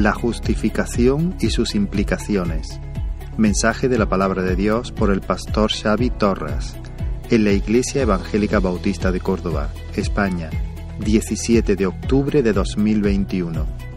[0.00, 2.80] La justificación y sus implicaciones.
[3.36, 6.74] Mensaje de la palabra de Dios por el pastor Xavi Torres
[7.28, 10.48] en la Iglesia Evangélica Bautista de Córdoba, España,
[11.00, 13.89] 17 de octubre de 2021.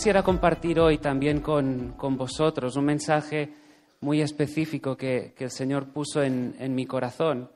[0.00, 3.52] Quisiera compartir hoy también con, con vosotros, un mensaje
[4.00, 7.50] muy específico que, que el Señor puso en, en mi corazón,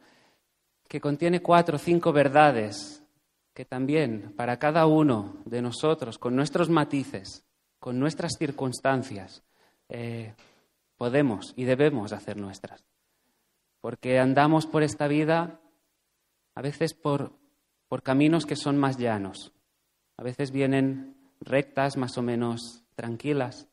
[0.87, 3.03] que contiene cuatro o cinco verdades
[3.55, 7.47] que también para cada uno de nosotros, con nuestros matices,
[7.79, 9.43] con nuestras circunstancias,
[9.89, 10.35] eh,
[10.99, 12.85] podemos y debemos hacer nuestras.
[13.81, 15.63] Porque andamos por esta vida
[16.55, 17.33] a veces por,
[17.89, 19.55] por caminos que son más llanos,
[20.19, 21.14] a veces vienen
[21.45, 23.69] rectas, más o menos tranquilas,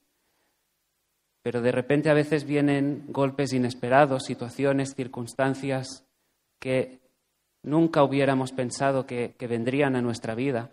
[1.41, 6.05] pero de repente a veces vienen golpes inesperados, situaciones, circunstancias
[6.59, 7.01] que
[7.63, 10.69] nunca hubiéramos pensado que, vendrían a nuestra vida.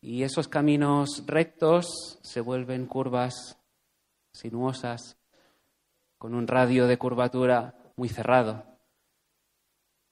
[0.00, 3.58] Y esos caminos rectos se vuelven curvas
[4.32, 5.16] sinuosas,
[6.18, 8.75] con un radio de curvatura muy cerrado.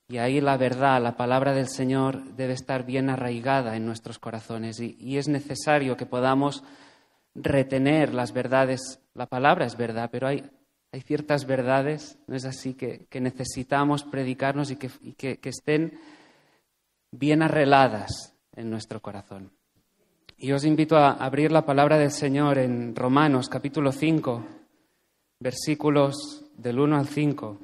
[0.08, 4.78] Y ahí la verdad, la palabra del Señor debe estar bien arraigada en nuestros corazones
[4.80, 6.62] y, es necesario que podamos
[7.34, 9.00] retener las verdades.
[9.14, 10.44] La palabra es verdad, pero hay,
[11.06, 15.98] ciertas verdades, ¿no es así?, que, necesitamos predicarnos y, que, estén
[17.10, 19.52] bien arreladas en nuestro corazón.
[20.36, 24.44] Y os invito a abrir la palabra del Señor en Romanos capítulo 5,
[25.40, 27.63] versículos del 1 al 5.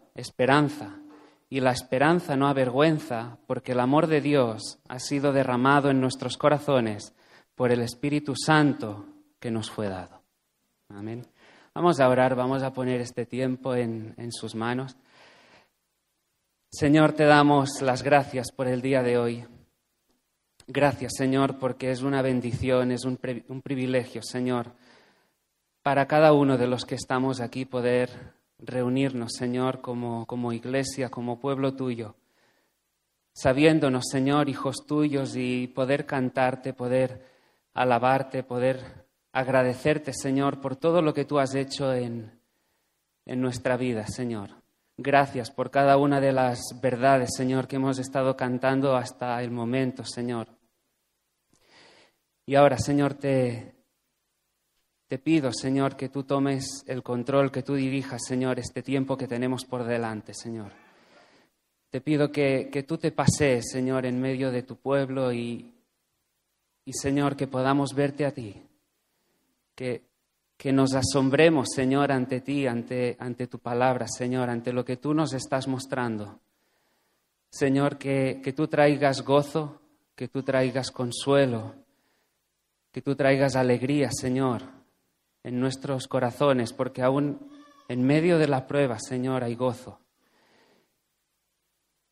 [0.15, 0.97] esperanza.
[1.49, 6.37] Y la esperanza no avergüenza, porque el amor de Dios ha sido derramado en nuestros
[6.37, 7.13] corazones
[7.55, 9.05] por el Espíritu Santo
[9.39, 10.21] que nos fue dado.
[10.89, 11.27] Amén.
[11.73, 14.95] Vamos a orar, vamos a poner este tiempo en, en sus manos.
[16.69, 19.45] Señor, te damos las gracias por el día de hoy.
[20.67, 23.19] Gracias, Señor, porque es una bendición, es un,
[23.49, 24.71] un privilegio, Señor,
[25.81, 28.09] para cada uno de los que estamos aquí poder
[28.61, 32.15] reunirnos, Señor, como, como iglesia, como pueblo tuyo,
[33.33, 37.25] sabiéndonos, Señor, hijos tuyos y poder cantarte, poder
[37.73, 42.39] alabarte, poder agradecerte, Señor, por todo lo que tú has hecho en,
[43.25, 44.61] en nuestra vida, Señor.
[44.97, 50.03] Gracias por cada una de las verdades, Señor, que hemos estado cantando hasta el momento,
[50.05, 50.47] Señor.
[52.45, 53.80] Y ahora, Señor, te,
[55.11, 59.27] te pido, Señor, que tú tomes el control, que tú dirijas, Señor, este tiempo que
[59.27, 60.71] tenemos por delante, Señor.
[61.89, 65.69] Te pido que, que tú te pasees, Señor, en medio de tu pueblo y,
[66.85, 68.55] y, Señor, que podamos verte a ti.
[69.75, 70.01] Que,
[70.55, 75.13] que nos asombremos, Señor, ante ti, ante, ante tu palabra, Señor, ante lo que tú
[75.13, 76.39] nos estás mostrando.
[77.49, 79.81] Señor, que, que tú traigas gozo,
[80.15, 81.75] que tú traigas consuelo,
[82.93, 84.79] que tú traigas alegría, Señor
[85.43, 87.39] en nuestros corazones, porque aún
[87.87, 89.99] en medio de la prueba, Señor, hay gozo.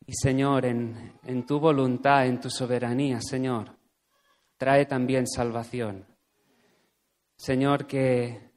[0.06, 3.76] Y Señor, en, en, tu voluntad, en tu soberanía, Señor,
[4.56, 6.04] trae también salvación.
[7.36, 8.50] Señor, que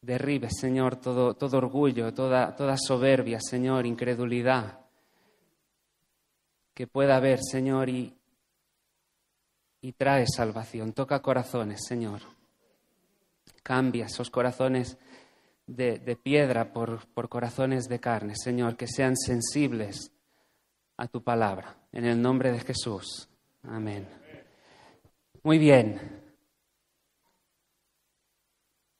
[0.00, 4.80] derribe, Señor, todo, todo orgullo, toda, toda soberbia, Señor, incredulidad
[6.74, 8.16] que pueda haber, Señor, y,
[9.80, 10.92] y trae salvación.
[10.92, 12.33] Toca corazones, Señor.
[13.64, 14.96] Cambia esos corazones
[15.66, 20.12] de, piedra por, corazones de carne, Señor, que sean sensibles
[20.96, 21.74] a tu palabra.
[21.90, 23.28] En el nombre de Jesús.
[23.62, 24.06] Amén.
[25.42, 26.22] Muy bien.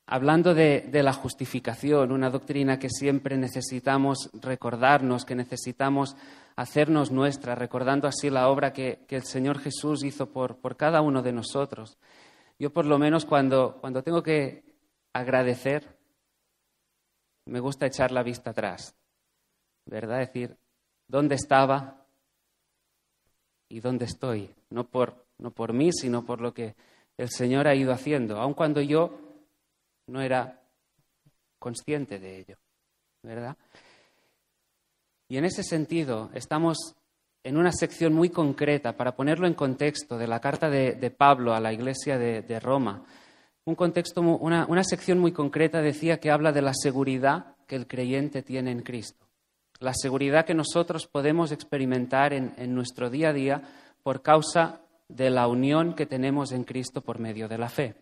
[0.07, 6.15] Hablando de, la justificación, una doctrina que siempre necesitamos recordarnos, que necesitamos
[6.55, 11.33] hacernos nuestra, recordando así la obra que, el Señor Jesús hizo por, cada uno de
[11.33, 11.97] nosotros.
[12.57, 14.63] Yo por lo menos cuando, cuando tengo que
[15.13, 15.97] agradecer,
[17.45, 18.95] me gusta echar la vista atrás,
[19.85, 20.19] ¿verdad?
[20.19, 20.57] Decir,
[21.07, 22.05] dónde estaba
[23.69, 24.53] y dónde estoy.
[24.69, 26.75] No por, no por mí, sino por lo que
[27.17, 29.19] el Señor ha ido haciendo, aun cuando yo
[30.07, 30.61] no era
[31.59, 32.57] consciente de ello.
[33.21, 33.57] ¿Verdad?
[35.27, 36.95] Y en ese sentido estamos
[37.45, 41.59] en una sección muy concreta, para ponerlo en contexto, de la carta de, Pablo a
[41.59, 43.03] la iglesia de, Roma.
[43.65, 48.81] Una, sección muy concreta decía que habla de la seguridad que el creyente tiene en
[48.81, 49.27] Cristo.
[49.79, 53.61] La seguridad que nosotros podemos experimentar en, en nuestro día a día
[54.01, 57.93] por causa de la unión que tenemos en Cristo por medio de la fe.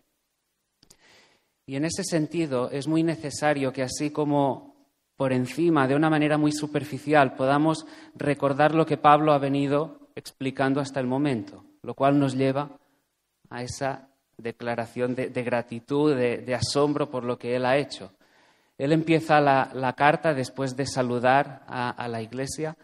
[1.66, 4.73] Y en ese sentido es muy necesario que así como
[5.16, 10.80] por encima, de una manera muy superficial, podamos recordar lo que Pablo ha venido explicando
[10.80, 12.70] hasta el momento, lo cual nos lleva
[13.50, 18.12] a esa declaración de, gratitud, de, asombro por lo que él ha hecho.
[18.78, 22.76] Él empieza la, carta después de saludar a, la iglesia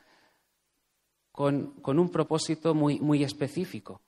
[1.33, 4.00] con, un propósito muy, específico,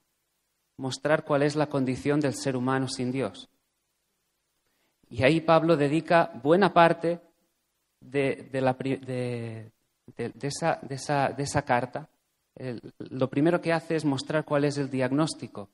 [0.76, 3.48] mostrar cuál es la condición del ser humano sin Dios.
[5.08, 7.20] Y ahí Pablo dedica buena parte
[8.02, 9.70] de,
[10.42, 12.08] esa, carta,
[12.98, 15.70] lo primero que hace es mostrar cuál es el diagnóstico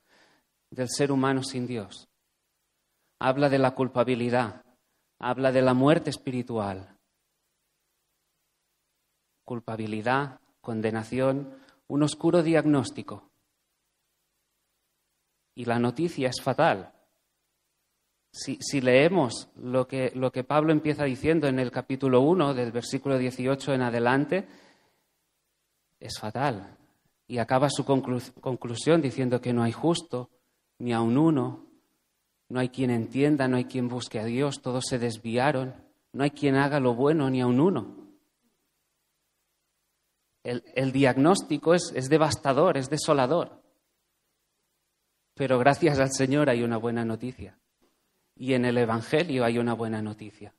[0.70, 2.08] del ser humano sin Dios.
[3.18, 4.62] Habla de la culpabilidad,
[5.18, 6.96] habla de la muerte espiritual.
[9.44, 11.56] Culpabilidad, condenación,
[11.88, 13.30] un oscuro diagnóstico.
[15.54, 16.92] Y la noticia es fatal.
[18.40, 23.18] Si, leemos lo que, lo que, Pablo empieza diciendo en el capítulo 1, del versículo
[23.18, 24.46] 18 en adelante,
[25.98, 26.76] es fatal.
[27.26, 30.30] Y acaba su conclusión diciendo que no hay justo,
[30.78, 31.66] ni aun uno,
[32.48, 35.74] no hay quien entienda, no hay quien busque a Dios, todos se desviaron,
[36.12, 37.96] no hay quien haga lo bueno, ni aun uno.
[40.44, 43.60] El, diagnóstico es, es devastador, es desolador.
[45.34, 47.58] Pero gracias al Señor hay una buena noticia.
[48.38, 50.54] Y en el Evangelio hay una buena noticia.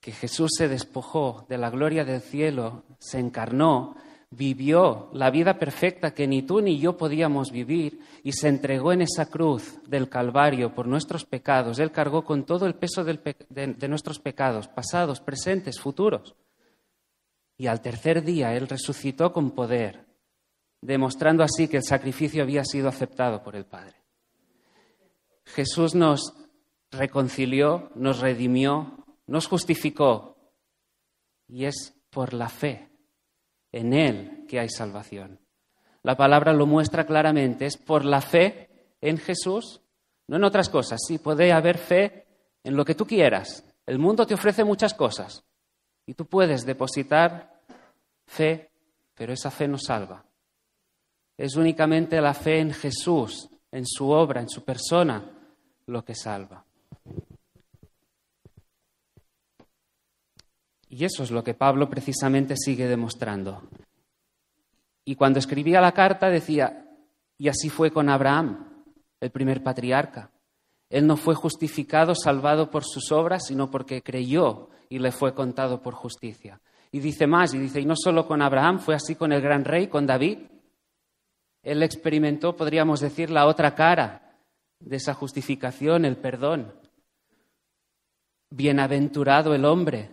[0.00, 3.96] Que Jesús se despojó de la gloria del cielo, se encarnó,
[4.30, 9.02] vivió la vida perfecta que ni tú ni yo podíamos vivir y se entregó en
[9.02, 11.78] esa cruz del Calvario por nuestros pecados.
[11.78, 13.16] Él cargó con todo el peso de,
[13.48, 16.34] de nuestros pecados, pasados, presentes, futuros.
[17.56, 20.04] Y al tercer día Él resucitó con poder,
[20.80, 24.03] demostrando así que el sacrificio había sido aceptado por el Padre.
[25.46, 26.34] Jesús nos
[26.90, 30.36] reconcilió, nos redimió, nos justificó.
[31.48, 32.88] Y es por la fe
[33.72, 35.40] en Él que hay salvación.
[36.02, 38.68] La palabra lo muestra claramente, es por la fe
[39.00, 39.80] en Jesús,
[40.28, 41.00] no en otras cosas.
[41.06, 42.26] Sí, puede haber fe
[42.62, 43.64] en lo que tú quieras.
[43.86, 45.44] El mundo te ofrece muchas cosas
[46.06, 47.60] y tú puedes depositar
[48.26, 48.70] fe,
[49.14, 50.24] pero esa fe no salva.
[51.36, 55.33] Es únicamente la fe en Jesús, en su obra, en su persona,
[55.86, 56.64] lo que salva.
[60.88, 63.62] Y eso es lo que Pablo precisamente sigue demostrando.
[65.04, 66.86] Y cuando escribía la carta decía,
[67.36, 68.84] y así fue con Abraham,
[69.20, 70.30] el primer patriarca.
[70.88, 75.82] Él no fue justificado, salvado por sus obras, sino porque creyó y le fue contado
[75.82, 76.60] por justicia.
[76.92, 79.64] Y dice más, y dice, y no solo con Abraham, fue así con el gran
[79.64, 80.38] rey, con David.
[81.64, 84.23] Él experimentó, podríamos decir, la otra cara
[84.80, 86.74] de esa justificación, el perdón.
[88.50, 90.10] Bienaventurado el hombre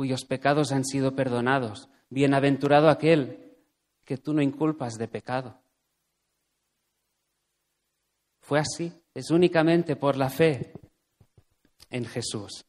[0.00, 1.90] cuyos pecados han sido perdonados.
[2.08, 3.54] Bienaventurado aquel
[4.04, 5.60] que tú no inculpas de pecado.
[8.40, 10.72] Fue así, es únicamente por la fe
[11.90, 12.64] en Jesús.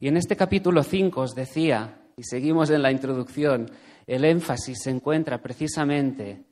[0.00, 3.70] Y en este capítulo 5 os decía, y seguimos en la introducción,
[4.06, 6.46] el énfasis se encuentra precisamente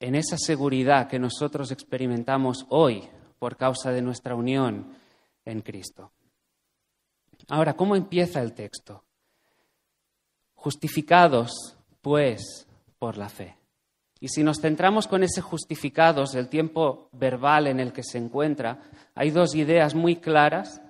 [0.00, 4.94] en esa seguridad que nosotros experimentamos hoy por causa de nuestra unión
[5.44, 6.10] en Cristo.
[7.48, 9.04] Ahora, ¿cómo empieza el texto?
[10.54, 12.66] Justificados, pues,
[12.98, 13.56] por la fe.
[14.20, 18.82] Y si nos centramos con ese justificados, el tiempo verbal en el que se encuentra,
[19.14, 20.82] hay dos ideas muy claras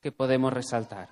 [0.00, 1.08] que podemos resaltar.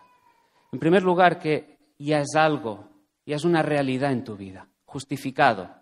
[0.72, 2.88] En primer lugar, que ya es algo,
[3.24, 5.79] ya es una realidad en tu vida, justificado.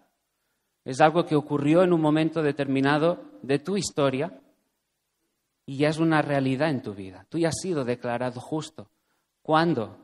[0.89, 4.41] Es algo que ocurrió en un momento determinado de tu historia
[5.67, 7.27] y ya es una realidad en tu vida.
[7.29, 8.91] Tú ya has sido declarado justo.
[9.43, 9.99] ¿Cuándo?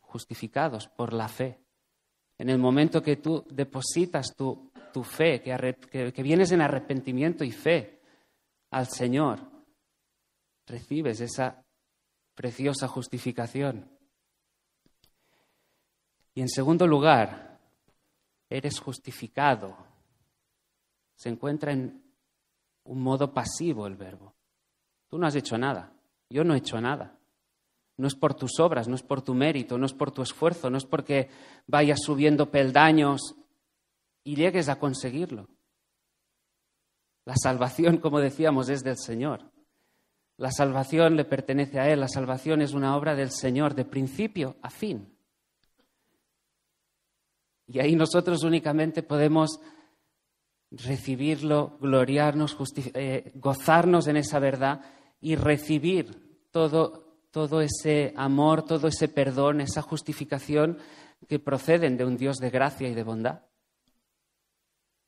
[0.00, 1.58] Justificados por la fe.
[2.36, 4.70] En el momento que tú depositas tu,
[5.02, 8.02] fe, que, que vienes en arrepentimiento y fe
[8.72, 9.40] al Señor,
[10.66, 11.64] recibes esa
[12.34, 13.90] preciosa justificación.
[16.34, 17.58] Y en segundo lugar,
[18.50, 19.87] eres justificado.
[21.18, 22.00] Se encuentra en
[22.84, 24.34] un modo pasivo el verbo.
[25.08, 25.92] Tú no has hecho nada,
[26.30, 27.18] yo no he hecho nada.
[27.96, 30.70] No es por tus obras, no es por tu mérito, no es por tu esfuerzo,
[30.70, 31.28] no es porque
[31.66, 33.34] vayas subiendo peldaños
[34.22, 35.48] y llegues a conseguirlo.
[37.24, 39.50] La salvación, como decíamos, es del Señor.
[40.36, 44.54] La salvación le pertenece a Él, la salvación es una obra del Señor, de principio
[44.62, 45.12] a fin.
[47.66, 49.60] Y ahí nosotros únicamente podemos
[50.70, 52.56] recibirlo, gloriarnos,
[52.94, 54.82] eh, gozarnos en esa verdad
[55.20, 60.78] y recibir todo, todo ese amor, todo ese perdón, esa justificación
[61.26, 63.42] que proceden de un Dios de gracia y de bondad.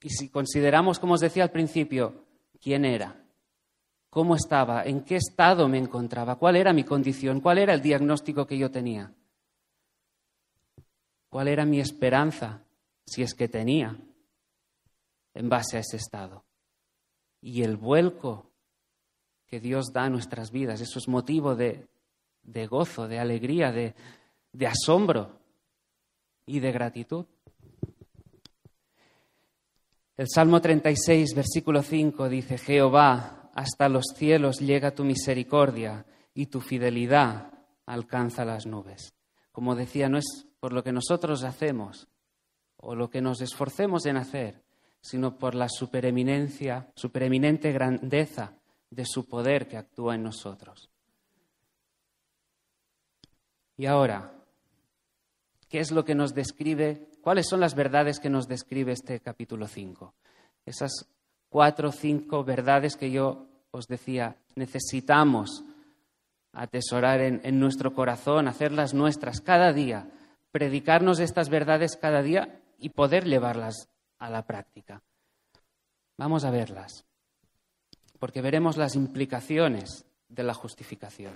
[0.02, 2.24] Y si consideramos, como os decía al principio,
[2.60, 3.22] quién era,
[4.08, 8.46] cómo estaba, en qué estado me encontraba, cuál era mi condición, cuál era el diagnóstico
[8.46, 9.12] que yo tenía,
[11.28, 12.64] cuál era mi esperanza,
[13.04, 13.98] si es que tenía,
[15.34, 16.44] en base a ese estado.
[17.40, 18.50] Y el vuelco
[19.46, 21.88] que Dios da a nuestras vidas, eso es motivo de,
[22.68, 23.94] gozo, de alegría, de,
[24.52, 25.40] de asombro
[26.46, 27.26] y de gratitud.
[30.16, 36.60] El Salmo 36, versículo 5 dice, Jehová, hasta los cielos llega tu misericordia y tu
[36.60, 37.52] fidelidad
[37.86, 39.14] alcanza las nubes.
[39.50, 42.08] Como decía, no es por lo que nosotros hacemos
[42.76, 44.62] o lo que nos esforcemos en hacer,
[45.00, 48.54] sino por la supereminencia, supereminente grandeza
[48.90, 50.90] de su poder que actúa en nosotros.
[53.76, 54.32] Y ahora,
[55.68, 59.66] ¿qué es lo que nos describe ¿Cuáles son las verdades que nos describe este capítulo
[59.66, 60.14] 5?
[60.64, 61.06] Esas
[61.50, 65.62] cuatro o cinco verdades que yo os decía, necesitamos
[66.52, 70.08] atesorar en, en nuestro corazón, hacerlas nuestras cada día,
[70.50, 73.90] predicarnos estas verdades cada día y poder llevarlas
[74.20, 75.02] a la práctica.
[76.16, 77.04] Vamos a verlas,
[78.18, 81.32] porque veremos las implicaciones de la justificación.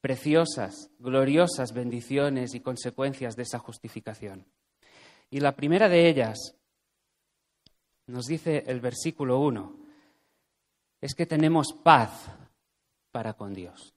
[0.00, 4.46] Preciosas, gloriosas bendiciones y consecuencias de esa justificación.
[5.30, 6.54] Y la primera de ellas,
[8.06, 9.76] nos dice el versículo 1,
[11.00, 12.30] es que tenemos paz
[13.10, 13.94] para con Dios,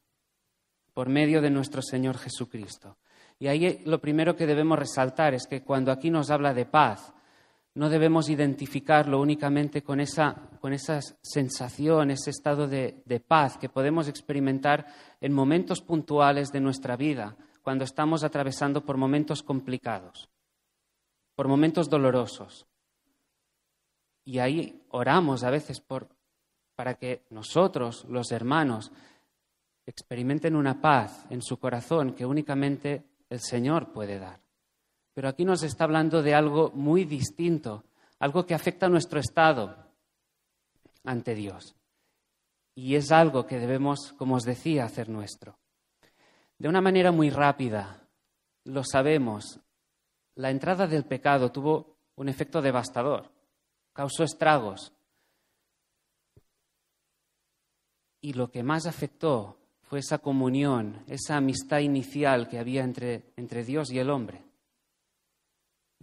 [0.93, 2.97] por medio de nuestro Señor Jesucristo.
[3.39, 7.13] Y ahí lo primero que debemos resaltar es que cuando aquí nos habla de paz,
[7.75, 14.07] no debemos identificarlo únicamente con esa, con esa sensación, ese estado de, paz que podemos
[14.07, 14.85] experimentar
[15.19, 20.29] en momentos puntuales de nuestra vida, cuando estamos atravesando por momentos complicados
[21.35, 22.67] por momentos dolorosos.
[24.25, 26.07] Y ahí oramos a veces por,
[26.75, 28.91] para que nosotros, los hermanos,
[29.85, 34.42] experimenten una paz en su corazón que únicamente el Señor puede dar.
[35.13, 37.83] Pero aquí nos está hablando de algo muy distinto,
[38.19, 39.75] algo que afecta a nuestro estado
[41.03, 41.75] ante Dios.
[42.75, 45.57] Y es algo que debemos, como os decía, hacer nuestro.
[46.57, 48.07] De una manera muy rápida,
[48.63, 49.59] lo sabemos,
[50.35, 53.31] la entrada del pecado tuvo un efecto devastador,
[53.93, 54.93] causó estragos.
[58.21, 63.63] Y lo que más afectó fue esa comunión, esa amistad inicial que había entre, entre
[63.63, 64.43] Dios y el hombre.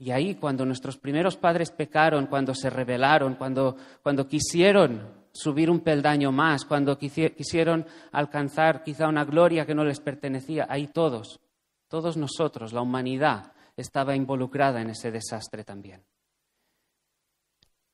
[0.01, 5.81] Y ahí, cuando nuestros primeros padres pecaron, cuando se rebelaron, cuando, cuando quisieron subir un
[5.81, 11.39] peldaño más, cuando quisieron alcanzar quizá una gloria que no les pertenecía, ahí todos,
[11.87, 16.03] todos nosotros, la humanidad, estaba involucrada en ese desastre también.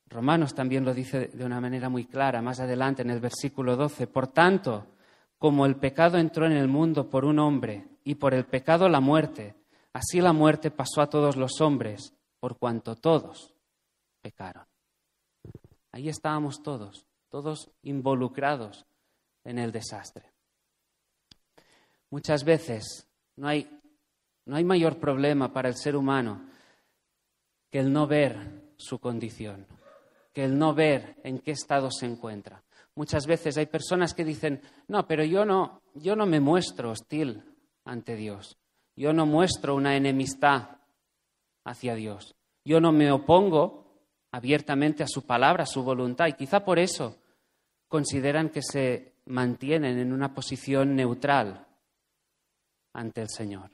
[0.09, 4.07] Romanos también lo dice de una manera muy clara, más adelante en el versículo 12.
[4.07, 4.95] Por tanto,
[5.39, 9.01] como el pecado entró en el mundo por un hombre y por el pecado la
[9.01, 9.57] muerte,
[9.97, 13.55] así la muerte pasó a todos los hombres, por cuanto todos
[14.21, 14.67] pecaron.
[15.93, 18.85] Ahí estábamos todos, todos involucrados
[19.45, 20.33] en el desastre.
[22.11, 23.69] Muchas veces no hay
[24.45, 26.49] no hay mayor problema para el ser humano
[27.69, 29.67] que el no ver su condición,
[30.33, 32.63] que el no ver en qué estado se encuentra.
[32.95, 37.43] Muchas veces hay personas que dicen, no, pero yo no, yo no me muestro hostil
[37.85, 38.57] ante Dios,
[38.97, 40.79] yo no muestro una enemistad
[41.65, 42.35] hacia Dios,
[42.65, 43.87] yo no me opongo
[44.33, 47.17] abiertamente a su palabra, a su voluntad, y quizá por eso
[47.89, 51.67] consideran que se mantienen en una posición neutral
[52.93, 53.71] ante el Señor.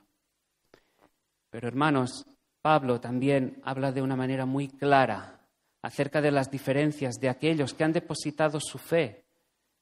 [1.49, 2.25] Pero hermanos,
[2.61, 5.41] Pablo también habla de una manera muy clara
[5.81, 9.25] acerca de las diferencias de aquellos que han depositado su fe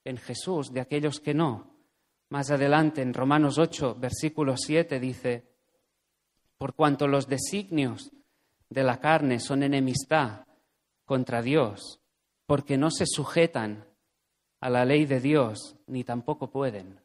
[0.03, 1.71] en Jesús, de aquellos que no.
[2.32, 5.44] Más adelante, en Romanos 8, versículo 7, dice,
[6.58, 8.10] por cuanto los designios
[8.70, 10.46] de la carne son enemistad
[11.04, 12.00] contra Dios,
[12.46, 13.86] porque no se sujetan
[14.62, 17.02] a la ley de Dios, ni tampoco pueden.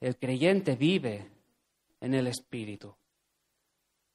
[0.00, 1.30] El creyente vive
[1.98, 2.94] en el Espíritu.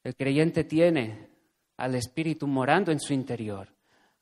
[0.04, 1.32] El creyente tiene
[1.78, 3.75] al Espíritu morando en su interior.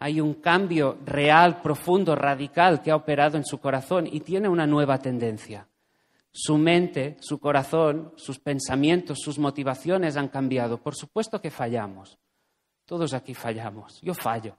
[0.04, 4.68] Hay un cambio real, profundo, radical que ha operado en su corazón y tiene una
[4.68, 5.66] nueva tendencia.
[6.30, 10.78] Su mente, su corazón, sus pensamientos, sus motivaciones han cambiado.
[10.78, 12.20] Por supuesto que fallamos.
[12.84, 14.02] Todos aquí fallamos.
[14.02, 14.58] Yo fallo.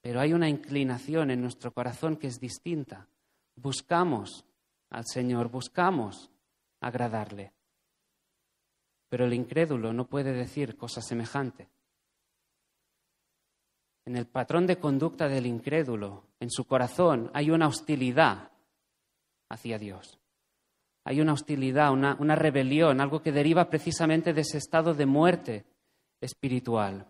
[0.00, 3.06] Pero hay una inclinación en nuestro corazón que es distinta.
[3.54, 4.44] Buscamos
[4.90, 6.28] al Señor, buscamos
[6.80, 7.52] agradarle.
[9.08, 11.68] Pero el incrédulo no puede decir cosa semejante.
[14.06, 18.52] En el patrón de conducta del incrédulo, en su corazón, hay una hostilidad
[19.48, 20.20] hacia Dios.
[21.04, 25.64] Hay una hostilidad, una, rebelión, algo que deriva precisamente de ese estado de muerte
[26.20, 27.06] espiritual.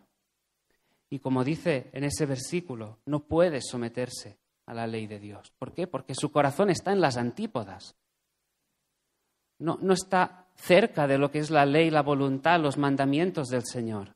[1.10, 5.52] Y como dice en ese versículo, no puede someterse a la ley de Dios.
[5.58, 5.86] ¿Por qué?
[5.86, 7.94] Porque su corazón está en las antípodas.
[9.58, 13.64] No, no está cerca de lo que es la ley, la voluntad, los mandamientos del
[13.64, 14.14] Señor.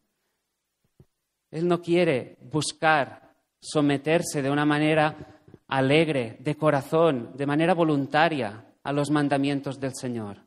[1.50, 8.92] Él no quiere buscar someterse de una manera alegre, de corazón, de manera voluntaria a
[8.92, 10.38] los mandamientos del Señor.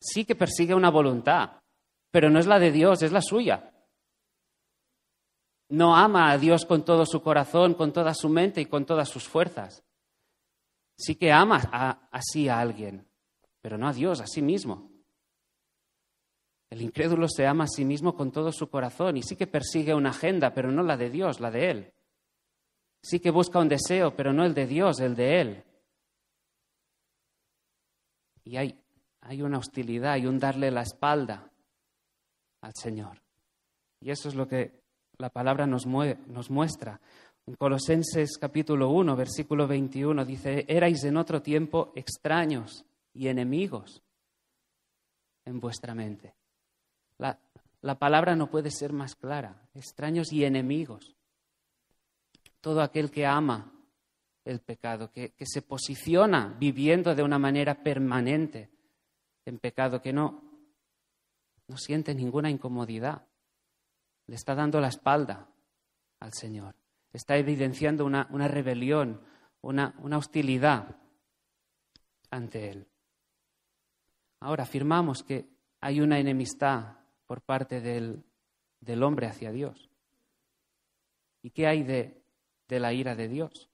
[0.00, 1.60] Sí que persigue una voluntad,
[2.10, 3.72] pero no es la de Dios, es la suya.
[5.68, 9.08] No ama a Dios con todo su corazón, con toda su mente y con todas
[9.08, 9.84] sus fuerzas.
[10.96, 13.06] Sí que ama así a alguien,
[13.60, 14.89] pero no a Dios, a sí mismo.
[16.70, 19.92] El incrédulo se ama a sí mismo con todo su corazón y sí que persigue
[19.92, 21.92] una agenda, pero no la de Dios, la de Él.
[23.02, 25.64] Sí que busca un deseo, pero no el de Dios, el de Él.
[28.44, 28.78] Y hay,
[29.42, 31.50] una hostilidad y un darle la espalda
[32.60, 33.20] al Señor.
[34.00, 34.80] Y eso es lo que
[35.18, 37.00] la palabra nos, nos muestra.
[37.46, 44.02] En Colosenses capítulo 1, versículo 21 dice, erais en otro tiempo extraños y enemigos
[45.44, 46.39] en vuestra mente.
[47.82, 51.16] La, la palabra no puede ser más clara, extraños y enemigos.
[52.60, 53.72] Todo aquel que ama
[54.44, 58.70] el pecado, que, se posiciona viviendo de una manera permanente
[59.44, 60.42] en pecado, que no,
[61.68, 63.26] no siente ninguna incomodidad,
[64.26, 65.48] le está dando la espalda
[66.20, 66.74] al Señor,
[67.12, 69.20] está evidenciando una, rebelión,
[69.62, 70.96] una, una hostilidad
[72.30, 72.86] ante Él.
[74.40, 75.48] Ahora afirmamos que
[75.80, 76.99] hay una enemistad
[77.30, 78.24] por parte del,
[78.80, 79.88] del hombre hacia Dios.
[81.42, 82.20] ¿Y qué hay de,
[82.66, 83.70] de la ira de Dios.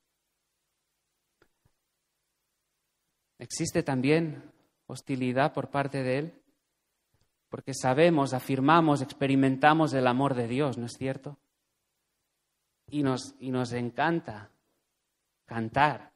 [3.38, 4.52] Existe también
[4.84, 6.42] hostilidad por parte de Él,
[7.48, 11.38] porque sabemos, afirmamos, experimentamos el amor de Dios, ¿no es cierto?
[12.90, 14.50] Y nos, y nos encanta
[15.46, 16.12] cantar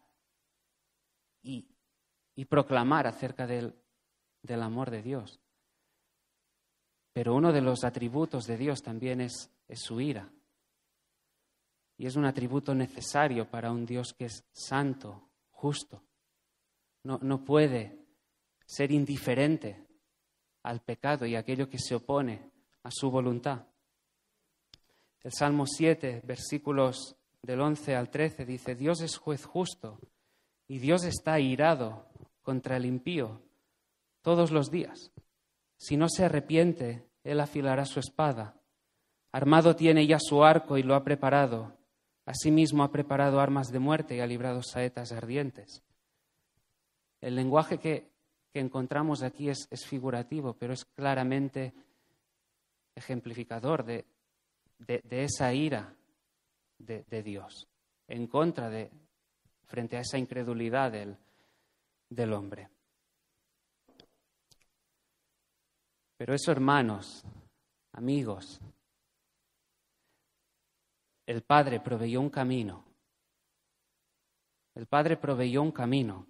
[1.42, 1.70] y,
[2.34, 3.74] y proclamar acerca del,
[4.42, 5.40] del amor de Dios.
[7.12, 10.30] Pero uno de los atributos de Dios también es, su ira.
[11.96, 16.02] Y es un atributo necesario para un Dios que es santo, justo.
[17.02, 17.98] No, no puede
[18.64, 19.86] ser indiferente
[20.62, 22.50] al pecado y a aquello que se opone
[22.82, 23.66] a su voluntad.
[25.22, 29.98] El Salmo 7, versículos del 11 al 13 dice, Dios es juez justo
[30.66, 32.06] y Dios está irado
[32.42, 33.42] contra el impío
[34.22, 35.12] todos los días.
[35.80, 38.54] Si no se arrepiente, Él afilará su espada.
[39.32, 41.74] Armado tiene ya su arco y lo ha preparado.
[42.26, 45.82] Asimismo ha preparado armas de muerte y ha librado saetas ardientes.
[47.22, 48.10] El lenguaje que,
[48.52, 51.72] encontramos aquí es, figurativo, pero es claramente
[52.94, 54.04] ejemplificador de,
[55.08, 55.94] esa ira
[56.76, 57.68] de, Dios
[58.06, 58.90] en contra de,
[59.64, 62.68] frente a esa incredulidad del, hombre.
[66.20, 67.24] Pero eso, hermanos,
[67.92, 68.60] amigos,
[71.24, 72.84] el Padre proveyó un camino.
[74.74, 76.26] El Padre proveyó un camino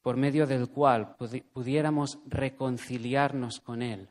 [0.00, 4.08] por medio del cual pudiéramos reconciliarnos con Él.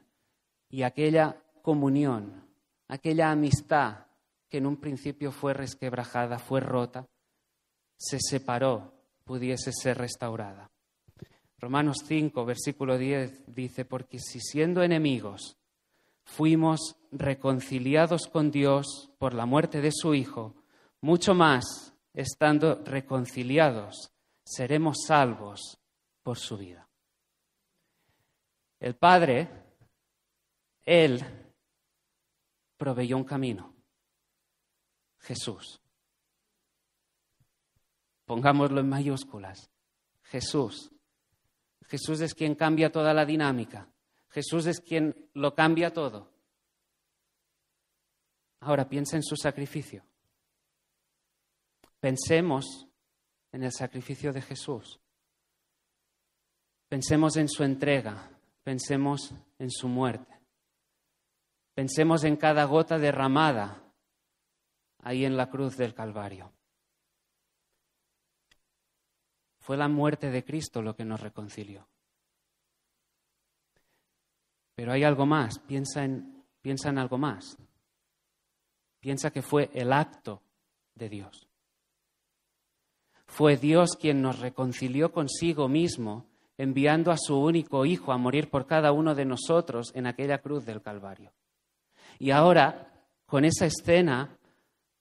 [0.67, 2.45] Y aquella comunión,
[2.89, 4.07] aquella amistad
[4.49, 7.07] que en un principio fue resquebrajada, fue rota,
[7.95, 8.93] se separó,
[9.23, 10.72] pudiese ser restaurada.
[11.63, 15.55] Romanos 5, versículo 10 dice, porque si siendo enemigos
[16.25, 20.55] fuimos reconciliados con Dios por la muerte de su Hijo,
[20.99, 24.11] mucho más, estando reconciliados,
[24.43, 25.79] seremos salvos
[26.21, 26.89] por su vida.
[28.81, 29.47] El Padre,
[30.83, 31.23] Él
[32.75, 33.73] proveyó un camino.
[35.17, 35.79] Jesús.
[38.25, 39.71] Pongámoslo en mayúsculas.
[40.23, 40.89] Jesús.
[41.87, 43.87] Jesús es quien cambia toda la dinámica.
[44.29, 46.31] Jesús es quien lo cambia todo.
[48.61, 50.03] Ahora piensa en su sacrificio.
[51.99, 52.87] Pensemos
[53.51, 54.99] en el sacrificio de Jesús.
[56.87, 58.29] Pensemos en su entrega,
[58.63, 60.39] pensemos en su muerte.
[61.73, 63.83] Pensemos en cada gota derramada
[64.99, 66.51] ahí en la cruz del Calvario.
[69.63, 71.87] Fue la muerte de Cristo lo que nos reconcilió.
[74.75, 77.57] Pero hay algo más, piensa en, piensa en algo más.
[78.99, 80.41] Piensa que fue el acto
[80.95, 81.47] de Dios.
[83.25, 86.25] Fue Dios quien nos reconcilió consigo mismo,
[86.57, 90.65] enviando a su único Hijo a morir por cada uno de nosotros en aquella cruz
[90.65, 91.31] del Calvario.
[92.19, 92.91] Y ahora,
[93.25, 94.37] con esa escena,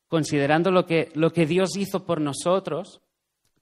[0.06, 3.02] considerando lo que, lo que Dios hizo por nosotros,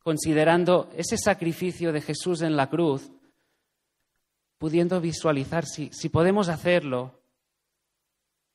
[0.03, 3.11] considerando ese sacrificio de Jesús en la cruz,
[4.59, 7.21] pudiendo visualizar, si, podemos hacerlo,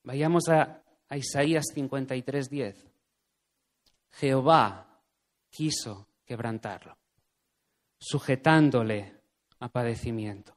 [0.03, 2.85] vayamos a, a Isaías 53, 10.
[4.11, 5.01] Jehová
[5.49, 6.97] quiso quebrantarlo,
[7.97, 9.21] sujetándole
[9.59, 10.55] a padecimiento.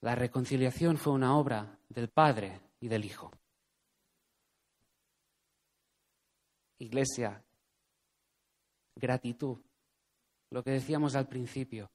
[0.00, 3.30] La reconciliación fue una obra del Padre y del Hijo.
[6.78, 7.42] Iglesia,
[8.96, 9.58] gratitud,
[10.50, 11.90] lo que decíamos al principio.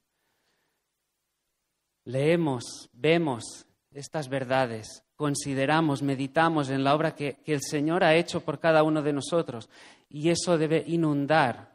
[2.04, 8.58] Leemos, vemos estas verdades, consideramos, meditamos en la obra que, el Señor ha hecho por
[8.58, 9.68] cada uno de nosotros
[10.08, 11.72] y eso debe inundar,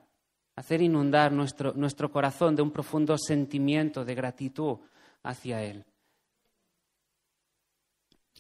[0.56, 4.78] hacer inundar nuestro, nuestro corazón de un profundo sentimiento de gratitud
[5.24, 5.86] hacia Él.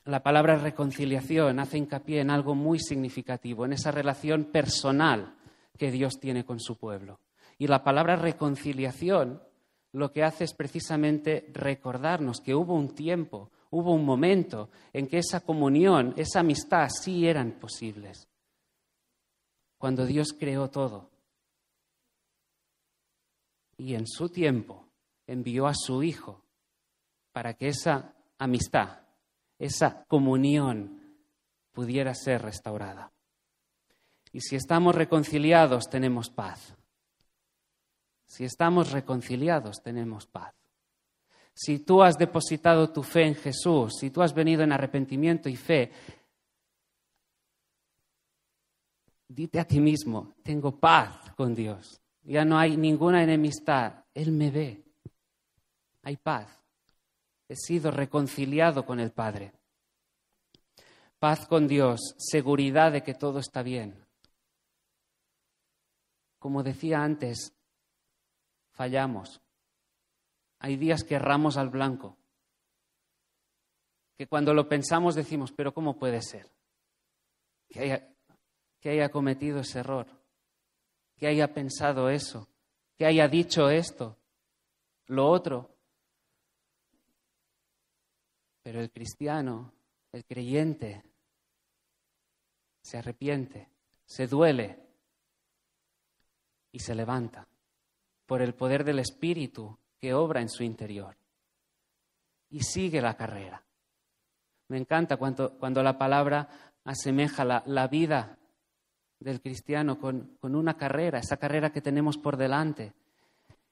[0.06, 5.36] La palabra reconciliación hace hincapié en algo muy significativo, en esa relación personal
[5.78, 7.20] que Dios tiene con su pueblo.
[7.58, 9.42] Y la palabra reconciliación
[9.96, 15.20] lo que hace es precisamente recordarnos que hubo un tiempo, hubo un momento en que
[15.20, 18.28] esa comunión, esa amistad sí eran posibles.
[19.78, 21.10] Cuando Dios creó todo.
[23.78, 24.86] Y en su tiempo
[25.28, 26.44] envió a su Hijo
[27.32, 29.00] para que esa amistad,
[29.58, 31.02] esa comunión
[31.72, 33.15] pudiera ser restaurada.
[34.36, 36.76] Y si estamos reconciliados, tenemos paz.
[38.26, 40.54] Si estamos reconciliados, tenemos paz.
[41.54, 45.56] Si tú has depositado tu fe en Jesús, si tú has venido en arrepentimiento y
[45.56, 45.90] fe,
[49.30, 52.02] dite a ti mismo, tengo paz con Dios.
[52.22, 54.04] Ya no hay ninguna enemistad.
[54.14, 54.84] Él me ve.
[56.04, 56.62] Hay paz.
[57.48, 59.54] He sido reconciliado con el Padre.
[61.20, 64.05] Paz con Dios, seguridad de que todo está bien.
[66.46, 67.56] Como decía antes,
[68.70, 69.42] fallamos,
[70.60, 72.20] hay días que erramos al blanco,
[74.16, 76.48] que cuando lo pensamos decimos, pero ¿cómo puede ser
[77.68, 78.16] que haya,
[78.80, 80.06] que haya cometido ese error?
[81.18, 82.48] Que haya pensado eso,
[82.96, 84.16] que haya dicho esto,
[85.08, 85.76] lo otro.
[88.62, 89.74] Pero el cristiano,
[90.12, 91.02] el creyente,
[92.84, 93.68] se arrepiente,
[94.06, 94.85] se duele
[96.76, 97.48] y se levanta
[98.26, 101.16] por el poder del Espíritu que obra en su interior.
[102.50, 103.64] Y sigue la carrera.
[104.68, 108.38] Me encanta cuando, cuando la palabra asemeja la, la vida
[109.22, 112.94] del cristiano con, con una carrera, esa carrera que tenemos por delante.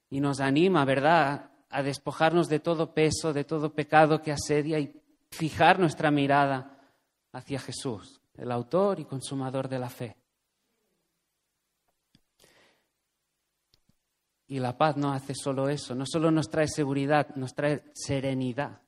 [0.10, 4.96] Y nos anima, ¿verdad?, a despojarnos de todo peso, de todo pecado que asedia y
[5.30, 6.80] fijar nuestra mirada
[7.34, 10.16] hacia Jesús, el autor y consumador de la fe.
[14.54, 18.82] Y la paz no hace solo eso, no solo nos trae seguridad, nos trae serenidad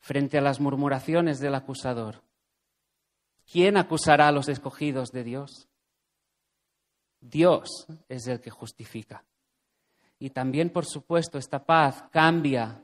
[0.00, 2.24] frente a las murmuraciones del acusador.
[3.48, 5.68] ¿Quién acusará a los escogidos de Dios?
[7.20, 9.24] Dios es el que justifica.
[10.18, 12.82] Y también, por supuesto, esta paz cambia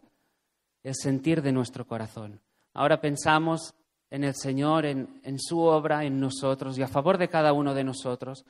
[0.85, 2.41] el sentir de nuestro corazón.
[2.73, 3.75] Ahora pensamos
[4.11, 7.75] en el Señor, en, en, su obra, en nosotros y a favor de cada uno
[7.75, 8.45] de nosotros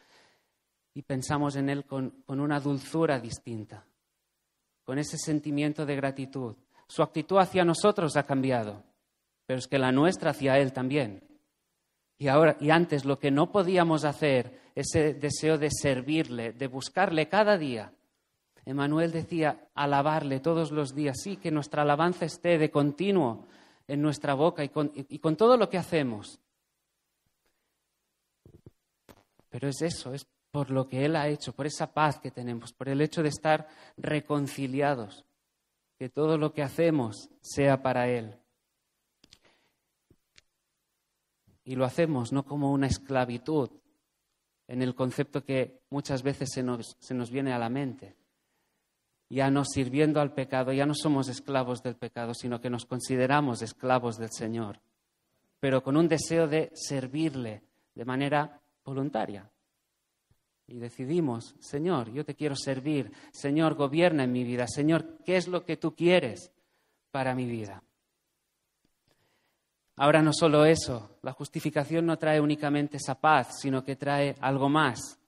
[0.98, 3.86] y pensamos en Él con, una dulzura distinta,
[4.82, 6.56] con ese sentimiento de gratitud.
[6.88, 8.82] Su actitud hacia nosotros ha cambiado,
[9.46, 11.22] pero es que la nuestra hacia Él también.
[12.18, 17.28] Y ahora y antes lo que no podíamos hacer, ese deseo de servirle, de buscarle
[17.28, 17.92] cada día,
[18.64, 23.46] Emanuel decía, alabarle todos los días, sí, que nuestra alabanza esté de continuo
[23.86, 26.40] en nuestra boca y con, y con todo lo que hacemos.
[29.48, 32.72] Pero es eso, es por lo que Él ha hecho, por esa paz que tenemos,
[32.72, 35.24] por el hecho de estar reconciliados,
[35.98, 38.36] que todo lo que hacemos sea para Él.
[41.64, 43.70] Y lo hacemos no como una esclavitud,
[44.68, 48.14] en el concepto que muchas veces se nos, viene a la mente.
[49.30, 53.62] Ya no sirviendo al pecado, ya no somos esclavos del pecado, sino que nos consideramos
[53.62, 54.80] esclavos del Señor,
[55.58, 57.62] pero con un deseo de servirle
[57.94, 59.50] de manera voluntaria.
[60.68, 65.48] Y decidimos, Señor, yo te quiero servir, Señor, gobierna en mi vida, Señor, ¿qué es
[65.48, 66.52] lo que tú quieres
[67.10, 67.82] para mi vida?
[69.96, 74.68] Ahora no solo eso, la justificación no trae únicamente esa paz, sino que trae algo
[74.68, 75.18] más.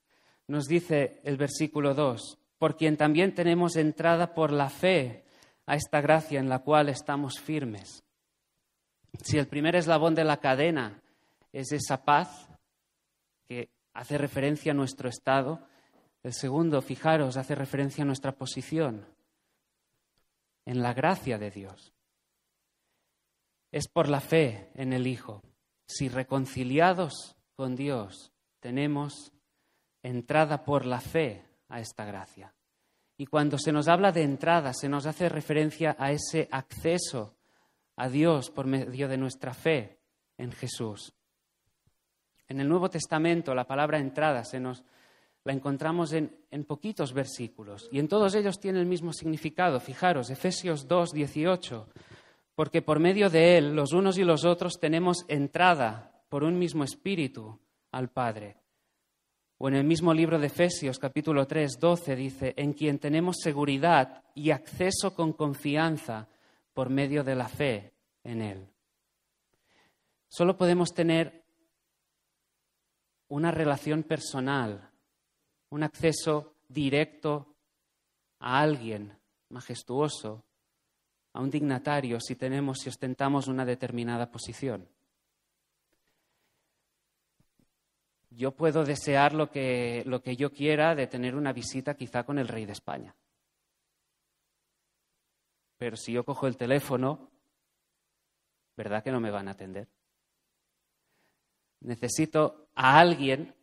[0.46, 5.24] Nos dice el versículo 2, por quien también tenemos entrada por la fe
[5.64, 8.04] a esta gracia en la cual estamos firmes.
[9.22, 11.02] Si el primer eslabón de la cadena
[11.50, 12.48] es esa paz
[13.48, 15.60] que hace referencia a nuestro estado,
[16.22, 19.06] el segundo, fijaros, hace referencia a nuestra posición
[20.64, 21.92] en la gracia de Dios
[23.70, 25.42] es por la fe en el Hijo.
[25.86, 29.32] Si reconciliados con Dios tenemos
[30.02, 32.54] entrada por la fe a esta gracia.
[33.18, 37.36] Y cuando se nos habla de entrada, se nos hace referencia a ese acceso
[37.96, 39.98] a Dios por medio de nuestra fe
[40.38, 41.12] en Jesús.
[42.50, 44.82] En el Nuevo Testamento la palabra entrada se nos
[45.44, 49.78] la encontramos en, en poquitos versículos y en todos ellos tiene el mismo significado.
[49.80, 51.86] Fijaros, Efesios 2, 18
[52.60, 56.84] porque por medio de Él los unos y los otros tenemos entrada por un mismo
[56.84, 57.58] espíritu
[57.92, 58.56] al Padre.
[59.56, 64.24] O en el mismo libro de Efesios capítulo 3, 12 dice, en quien tenemos seguridad
[64.34, 66.28] y acceso con confianza
[66.74, 68.66] por medio de la fe en Él.
[70.28, 71.39] Solo podemos tener
[73.30, 74.90] una relación personal,
[75.70, 77.54] un acceso directo
[78.40, 79.16] a alguien
[79.50, 80.44] majestuoso,
[81.32, 84.88] a un dignatario si tenemos, si ostentamos una determinada posición.
[88.30, 92.38] Yo puedo desear lo que, lo que yo quiera de tener una visita quizá con
[92.38, 93.14] el rey de España.
[95.78, 97.30] Pero si yo cojo el teléfono,
[98.76, 99.88] ¿verdad que no me van a atender?
[101.80, 103.54] Necesito a alguien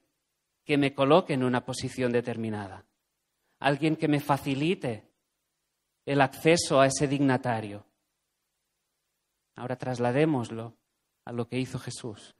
[0.65, 2.85] que me coloque en una posición determinada,
[3.59, 5.09] alguien que me facilite
[6.05, 7.85] el acceso a ese dignatario.
[9.55, 10.77] Ahora trasladémoslo
[11.25, 12.35] a lo que hizo Jesús.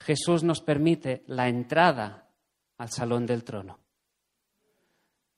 [0.00, 2.30] Jesús nos permite la entrada
[2.76, 3.80] al salón del trono.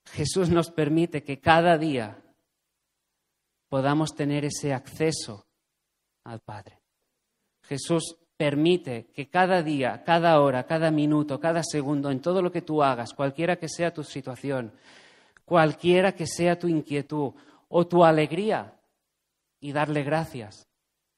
[0.06, 2.22] Jesús nos permite que cada día
[3.68, 5.46] podamos tener ese acceso
[6.24, 6.80] al Padre.
[7.62, 12.62] Jesús permite que cada día, cada hora, cada minuto, cada segundo, en todo lo que
[12.62, 14.72] tú hagas, cualquiera que sea tu situación,
[15.44, 17.34] cualquiera que sea tu inquietud,
[17.68, 18.80] o tu alegría
[19.60, 20.66] y darle gracias.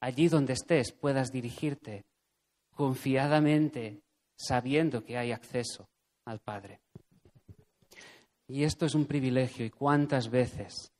[0.00, 2.04] Allí donde estés puedas dirigirte
[2.72, 4.02] confiadamente
[4.34, 5.88] sabiendo que hay acceso
[6.24, 6.80] al Padre.
[8.48, 10.90] Y esto es un privilegio y cuántas veces,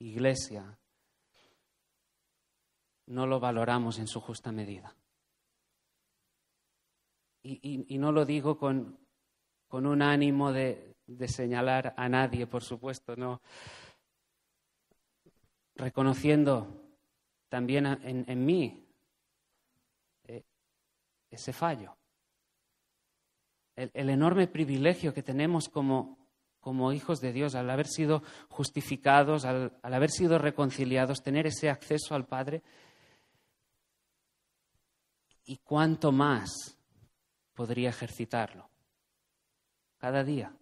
[0.00, 0.76] Iglesia,
[3.06, 4.92] no lo valoramos en su justa medida.
[7.46, 8.98] Y, no lo digo con,
[9.68, 13.42] con un ánimo de, de señalar a nadie, por supuesto, no
[15.76, 16.82] reconociendo
[17.48, 18.86] también en, mí
[20.24, 20.42] eh,
[21.30, 21.96] ese fallo.
[23.76, 26.28] El, enorme privilegio que tenemos como,
[26.60, 31.68] como, hijos de Dios al haber sido justificados, al, al haber sido reconciliados, tener ese
[31.68, 32.62] acceso al Padre.
[35.44, 36.78] Y cuánto más
[37.54, 38.68] podría ejercitarlo
[39.98, 40.52] cada día.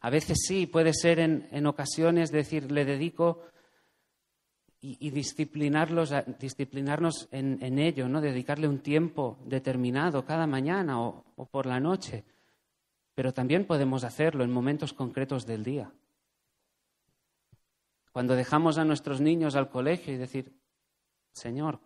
[0.00, 3.42] A veces sí, puede ser en, en ocasiones decir, le dedico
[4.80, 8.20] y, disciplinarlos, disciplinarnos en, ello, ¿no?
[8.20, 12.24] dedicarle un tiempo determinado cada mañana o, o por la noche.
[13.14, 15.92] Pero también podemos hacerlo en momentos concretos del día.
[18.12, 20.56] Cuando dejamos a nuestros niños al colegio y decir,
[21.32, 21.80] Señor,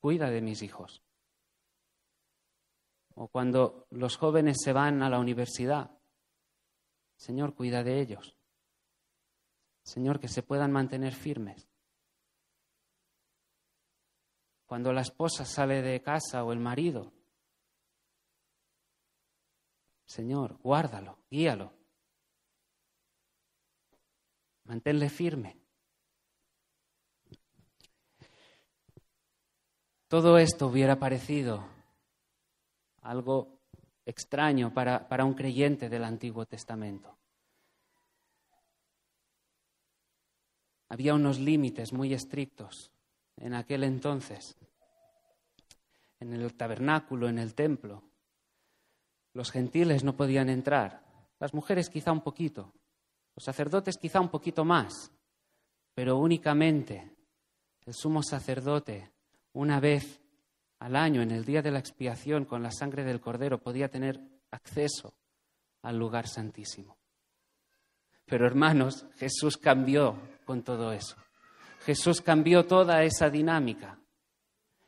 [0.00, 1.02] cuida de mis hijos.
[3.20, 5.90] O cuando los jóvenes se van a la universidad,
[7.16, 8.36] Señor, cuida de ellos.
[9.82, 11.68] Señor, que se puedan mantener firmes.
[14.68, 17.10] cuando la esposa sale de casa o el marido.
[20.04, 21.72] Señor, guárdalo, guíalo.
[24.64, 25.56] manténle firme.
[30.08, 31.77] Todo esto hubiera parecido
[33.08, 33.60] algo
[34.04, 37.16] extraño para, para un creyente del Antiguo Testamento.
[40.90, 42.92] Había unos límites muy estrictos
[43.36, 44.56] en aquel entonces,
[46.20, 48.02] en el tabernáculo, en el templo.
[49.32, 51.02] Los gentiles no podían entrar,
[51.38, 52.74] las mujeres quizá un poquito,
[53.34, 55.12] los sacerdotes quizá un poquito más,
[55.94, 57.16] pero únicamente
[57.86, 59.12] el sumo sacerdote
[59.52, 60.20] una vez
[60.78, 64.20] al año, en el día de la expiación, con la sangre del cordero, podía tener
[64.50, 65.14] acceso
[65.82, 66.96] al lugar santísimo.
[68.26, 71.16] Pero hermanos, Jesús cambió con todo eso.
[71.80, 73.98] Jesús cambió toda esa dinámica.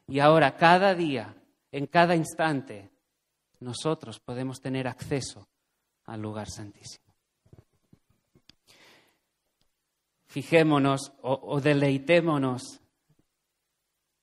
[0.07, 1.35] Y ahora, cada día,
[1.73, 2.91] en cada instante,
[3.61, 5.49] nosotros podemos tener acceso
[6.05, 7.05] al lugar santísimo.
[10.27, 12.80] Fijémonos o, deleitémonos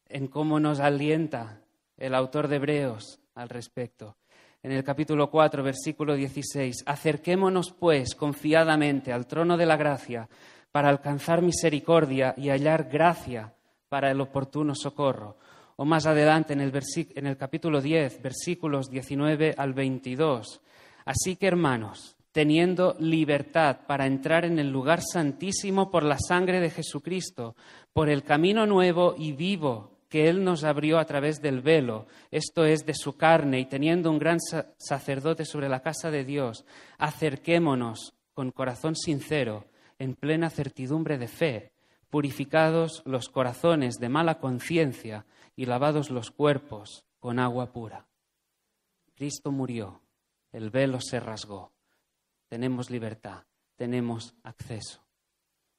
[0.09, 1.61] en cómo nos alienta
[1.97, 4.17] el autor de Hebreos al respecto.
[4.63, 10.27] En el capítulo 4, versículo 16, acerquémonos pues confiadamente al trono de la gracia
[10.71, 13.53] para alcanzar misericordia y hallar gracia
[13.89, 15.37] para el oportuno socorro.
[15.75, 16.73] O más adelante en el,
[17.15, 20.61] en el capítulo 10, versículos 19 al 22.
[21.05, 26.71] Así que, hermanos, teniendo libertad para entrar en el lugar santísimo por la sangre de
[26.71, 27.55] Jesucristo,
[27.93, 32.65] por el camino nuevo y vivo que Él nos abrió a través del velo, esto
[32.65, 34.39] es, de su carne, y teniendo un gran
[34.77, 36.65] sacerdote sobre la casa de Dios,
[36.97, 39.65] acerquémonos con corazón sincero,
[39.99, 41.71] en plena certidumbre de fe,
[42.09, 48.07] purificados los corazones de mala conciencia y lavados los cuerpos con agua pura.
[49.15, 50.01] Cristo murió,
[50.51, 51.73] el velo se rasgó,
[52.47, 53.43] tenemos libertad,
[53.75, 55.03] tenemos acceso.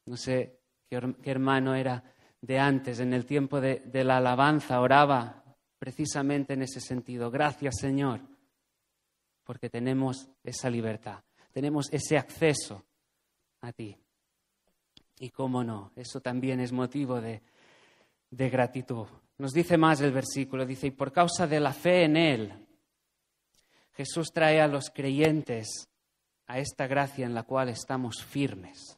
[0.05, 2.03] No sé qué, hermano era
[2.41, 5.43] de antes, en el tiempo de, la alabanza, oraba
[5.79, 7.31] precisamente en ese sentido.
[7.31, 8.21] Gracias, Señor,
[9.45, 11.23] porque tenemos esa libertad,
[11.53, 12.85] tenemos ese acceso
[13.61, 13.97] a ti.
[15.21, 17.43] Y cómo no, eso también es motivo de,
[18.31, 19.07] de gratitud.
[19.39, 22.67] Nos dice más el versículo, dice, y por causa de la fe en Él,
[23.95, 25.89] Jesús trae a los creyentes
[26.47, 28.98] a esta gracia en la cual estamos firmes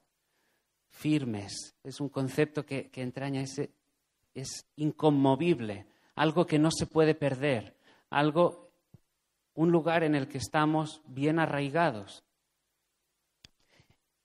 [1.00, 1.74] firmes.
[1.82, 3.70] Es un concepto que, entraña ese,
[4.34, 7.74] es inconmovible, algo que no se puede perder,
[8.10, 8.70] algo,
[9.54, 12.22] un lugar en el que estamos bien arraigados.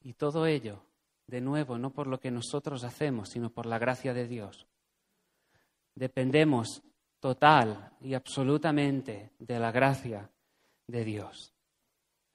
[0.01, 0.83] Y todo ello,
[1.27, 4.67] de nuevo, no por lo que nosotros hacemos, sino por la gracia de Dios.
[5.95, 6.83] Dependemos
[7.21, 10.29] total y absolutamente de la gracia
[10.87, 11.53] de Dios.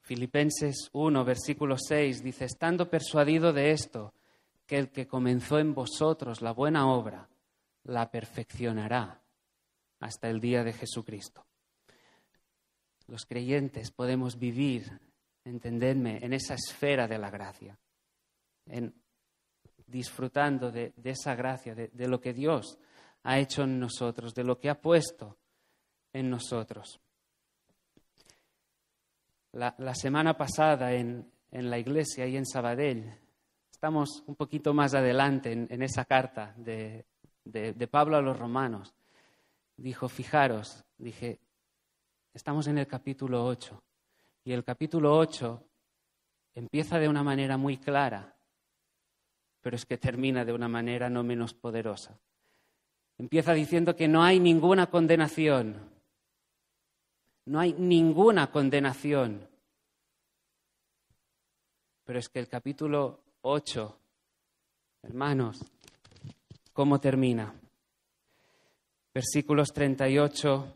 [0.00, 4.14] Filipenses 1, versículo 6 dice, estando persuadido de esto,
[4.70, 7.28] que el que comenzó en vosotros la buena obra,
[7.82, 9.20] la perfeccionará
[9.98, 11.44] hasta el día de Jesucristo.
[13.08, 15.00] Los creyentes podemos vivir,
[15.42, 17.76] entendedme, en esa esfera de la gracia,
[18.66, 18.94] en,
[19.88, 22.78] disfrutando de, esa gracia, de, lo que Dios
[23.24, 25.36] ha hecho en nosotros, de lo que ha puesto
[26.12, 27.00] en nosotros.
[29.50, 33.18] La, semana pasada en, en la iglesia y en Sabadell
[33.80, 37.06] Estamos un poquito más adelante en, esa carta de,
[37.90, 38.94] Pablo a los romanos.
[39.74, 41.38] Dijo, fijaros, dije,
[42.34, 43.82] estamos en el capítulo 8
[44.44, 45.64] y el capítulo 8
[46.56, 48.36] empieza de una manera muy clara,
[49.62, 52.20] pero es que termina de una manera no menos poderosa.
[53.16, 55.90] Empieza diciendo que no hay ninguna condenación.
[57.46, 59.48] No hay ninguna condenación.
[62.04, 63.96] Pero es que el capítulo 8.
[65.02, 65.64] Hermanos,
[66.72, 67.54] ¿cómo termina?
[69.14, 70.74] Versículos 38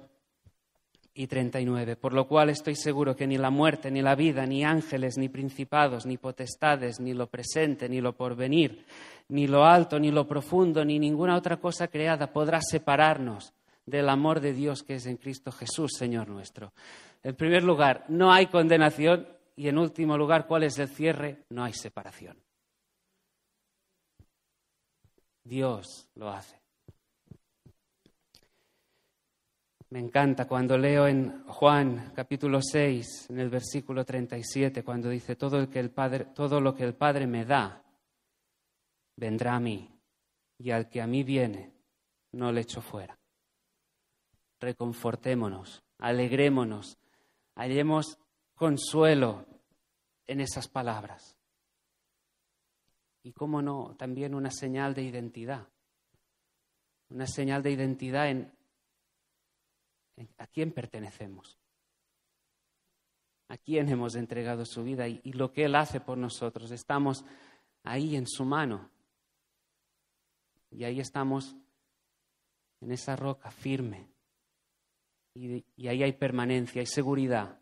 [1.14, 1.96] y 39.
[1.96, 5.28] Por lo cual estoy seguro que ni la muerte, ni la vida, ni ángeles, ni
[5.28, 8.84] principados, ni potestades, ni lo presente, ni lo porvenir,
[9.28, 13.52] ni lo alto, ni lo profundo, ni ninguna otra cosa creada podrá separarnos
[13.86, 16.72] del amor de Dios que es en Cristo Jesús, Señor nuestro.
[17.22, 21.44] En primer lugar, no hay condenación y en último lugar, ¿cuál es el cierre?
[21.50, 22.43] No hay separación.
[25.44, 26.58] Dios lo hace.
[29.90, 35.60] Me encanta cuando leo en Juan capítulo 6, en el versículo 37, cuando dice, todo,
[35.60, 37.84] el que el padre, todo lo que el Padre me da,
[39.14, 39.88] vendrá a mí,
[40.58, 41.72] y al que a mí viene,
[42.32, 43.16] no le echo fuera.
[44.58, 46.98] Reconfortémonos, alegrémonos,
[47.54, 48.18] hallemos
[48.56, 49.46] consuelo
[50.26, 51.33] en esas palabras.
[53.24, 55.68] Y, cómo no, también una señal de identidad.
[57.08, 58.52] Una señal de identidad en,
[60.38, 61.58] a quién pertenecemos,
[63.48, 66.70] a quién hemos entregado su vida y lo que Él hace por nosotros.
[66.70, 67.24] Estamos
[67.82, 68.90] ahí en su mano
[70.70, 71.56] y ahí estamos
[72.80, 74.08] en esa roca firme.
[75.34, 77.58] Y, ahí hay permanencia, hay seguridad.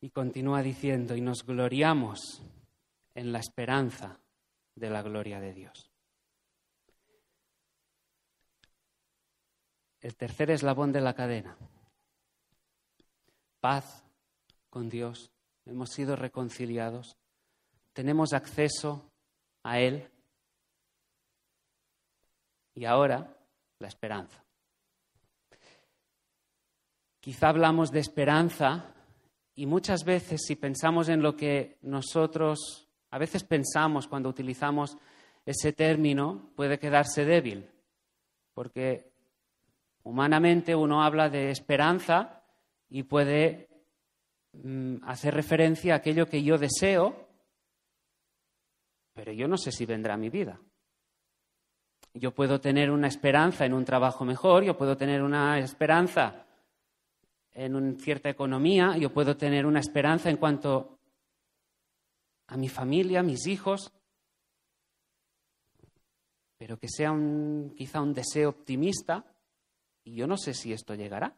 [0.00, 2.42] Y continúa diciendo, y nos gloriamos
[3.14, 4.20] en la esperanza
[4.74, 5.90] de la gloria de Dios.
[10.00, 11.56] El tercer eslabón de la cadena.
[13.60, 14.04] Paz
[14.70, 15.32] con Dios.
[15.64, 17.16] Hemos sido reconciliados
[17.96, 19.10] tenemos acceso
[19.62, 20.06] a Él
[22.74, 23.34] y ahora
[23.78, 24.44] la esperanza.
[27.20, 28.94] Quizá hablamos de esperanza
[29.56, 34.96] y muchas veces si pensamos en lo que nosotros a veces pensamos cuando utilizamos
[35.44, 37.68] ese término puede quedarse débil,
[38.54, 39.10] porque
[40.04, 42.44] humanamente uno habla de esperanza
[42.88, 43.68] y puede
[44.52, 47.26] mm, hacer referencia a aquello que yo deseo
[49.16, 50.60] pero yo no sé si vendrá mi vida.
[52.12, 56.45] Yo puedo tener una esperanza en un trabajo mejor, yo puedo tener una esperanza
[57.56, 60.98] en una cierta economía, yo puedo tener una esperanza en cuanto
[62.48, 63.92] a mi familia, a mis hijos,
[66.58, 69.24] pero que sea un, quizá un deseo optimista,
[70.04, 71.34] y yo no sé si esto llegará.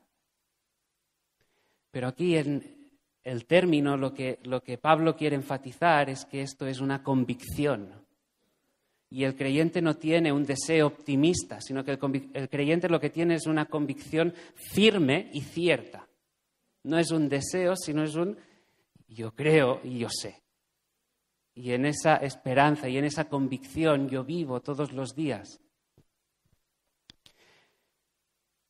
[1.92, 2.90] Pero aquí en,
[3.22, 7.92] el término lo que, lo que Pablo quiere enfatizar es que esto es una convicción.
[9.08, 13.08] Y el creyente no tiene un deseo optimista, sino que el, el creyente lo que
[13.10, 16.07] tiene es una convicción firme y cierta.
[16.89, 18.39] No es un deseo, sino es un
[19.09, 20.43] yo creo y yo sé.
[21.55, 25.61] Y en esa esperanza y en esa convicción yo vivo todos los días.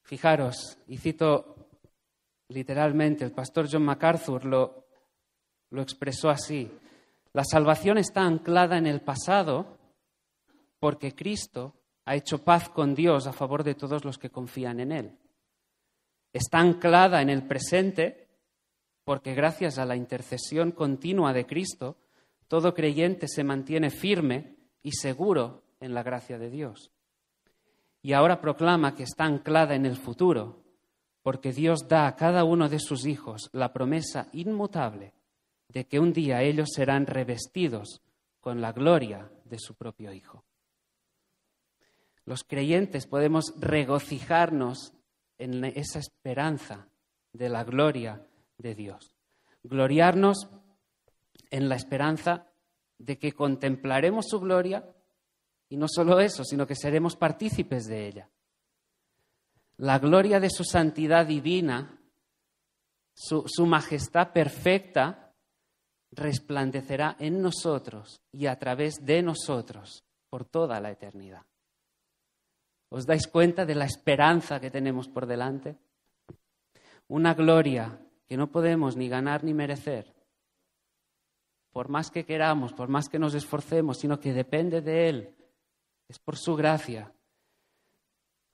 [0.02, 1.68] Fijaros, y cito
[2.48, 4.88] literalmente, el pastor John MacArthur lo,
[5.70, 6.68] lo expresó así.
[7.34, 9.78] La salvación está anclada en el pasado
[10.80, 14.90] porque Cristo ha hecho paz con Dios a favor de todos los que confían en
[14.90, 15.18] Él.
[16.38, 18.28] Está anclada en el presente
[19.02, 21.96] porque gracias a la intercesión continua de Cristo,
[22.46, 26.92] todo creyente se mantiene firme y seguro en la gracia de Dios.
[28.02, 30.62] Y ahora proclama que está anclada en el futuro
[31.24, 35.14] porque Dios da a cada uno de sus hijos la promesa inmutable
[35.66, 38.00] de que un día ellos serán revestidos
[38.38, 40.44] con la gloria de su propio Hijo.
[42.24, 44.92] Los creyentes podemos regocijarnos
[45.38, 46.88] en esa esperanza
[47.32, 48.26] de la gloria
[48.58, 49.12] de Dios.
[49.62, 50.48] Gloriarnos
[51.50, 52.46] en la esperanza
[52.98, 54.84] de que contemplaremos su gloria
[55.68, 58.30] y no solo eso, sino que seremos partícipes de ella
[59.78, 62.00] la gloria de su santidad divina,
[63.14, 65.32] su, majestad perfecta,
[66.10, 71.42] resplandecerá en nosotros y a través de nosotros por toda la eternidad.
[72.90, 75.76] ¿Os dais cuenta de la esperanza que tenemos por delante?
[77.08, 80.14] Una gloria que no podemos ni ganar ni merecer,
[81.70, 85.34] por más que queramos, por más que nos esforcemos, sino que depende de Él,
[86.08, 87.12] es por su gracia,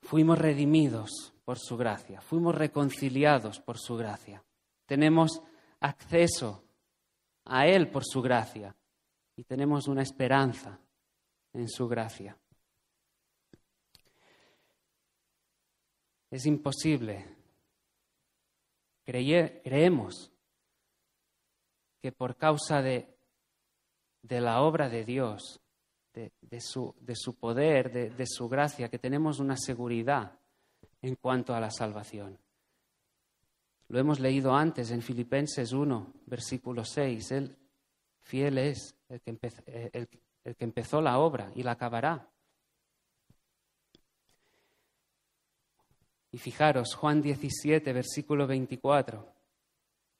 [0.05, 4.43] Fuimos redimidos por su gracia, fuimos reconciliados por su gracia.
[4.85, 5.41] Tenemos
[5.79, 6.63] acceso
[7.45, 8.75] a Él por su gracia
[9.35, 10.79] y tenemos una esperanza
[11.53, 12.37] en su gracia.
[16.35, 17.25] Es imposible.
[19.05, 20.33] creemos
[22.01, 23.07] que por causa de,
[24.27, 25.61] la obra de Dios
[26.13, 30.37] de, su, de su, poder, de, su gracia, que tenemos una seguridad
[31.01, 32.37] en cuanto a la salvación.
[33.87, 37.31] Lo hemos leído antes en Filipenses 1, versículo 6.
[37.31, 37.55] Él
[38.23, 39.29] fiel es el que,
[39.67, 40.09] el,
[40.43, 42.29] el que, empezó la obra y la acabará.
[46.35, 49.33] Y fijaros, Juan 17, versículo 24.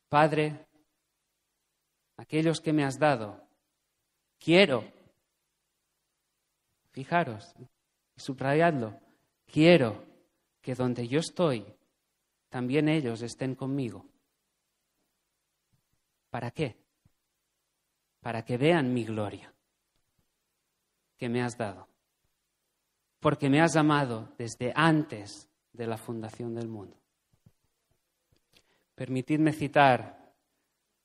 [0.07, 0.65] Padre,
[2.15, 3.45] aquellos que me has dado,
[4.39, 4.95] quiero
[6.91, 7.53] Fijaros,
[8.15, 8.97] subrayadlo.
[9.45, 10.05] Quiero
[10.61, 11.65] que donde yo estoy,
[12.47, 14.05] también ellos estén conmigo.
[16.29, 16.77] ¿Para qué?
[18.21, 19.53] Para que vean mi gloria
[21.17, 21.89] que me has dado.
[23.19, 26.97] Porque me has amado desde antes de la fundación del mundo.
[28.95, 30.33] Permitidme citar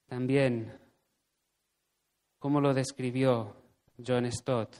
[0.06, 0.78] también
[2.38, 3.56] cómo lo describió
[4.04, 4.76] John Stott.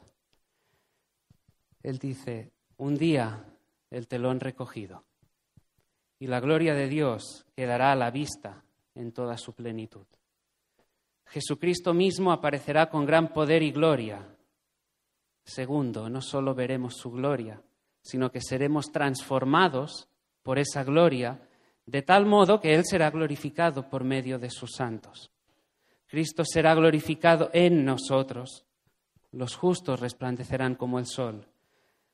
[1.82, 3.44] Él dice, un día
[3.90, 5.04] el telón recogido
[6.18, 8.62] y la gloria de Dios quedará a la vista
[8.94, 10.06] en toda su plenitud.
[11.26, 14.36] Jesucristo mismo aparecerá con gran poder y gloria.
[15.44, 17.62] Segundo, no solo veremos su gloria,
[18.02, 20.08] sino que seremos transformados
[20.42, 21.40] por esa gloria,
[21.86, 25.30] de tal modo que Él será glorificado por medio de sus santos.
[26.06, 28.64] Cristo será glorificado en nosotros.
[29.32, 31.46] Los justos resplandecerán como el sol.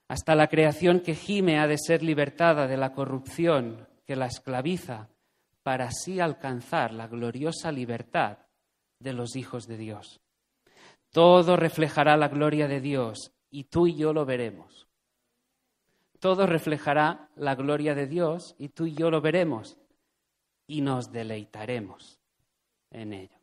[0.09, 5.09] Hasta la creación que gime ha de ser libertada de la corrupción que la esclaviza
[5.63, 8.39] para así alcanzar la gloriosa libertad
[9.01, 10.21] de los hijos de Dios.
[11.11, 14.86] Todo reflejará la gloria de Dios y tú y yo lo veremos.
[16.27, 19.79] Todo reflejará la gloria de Dios y tú y yo lo veremos
[20.67, 22.19] y nos deleitaremos
[22.91, 23.39] en ello.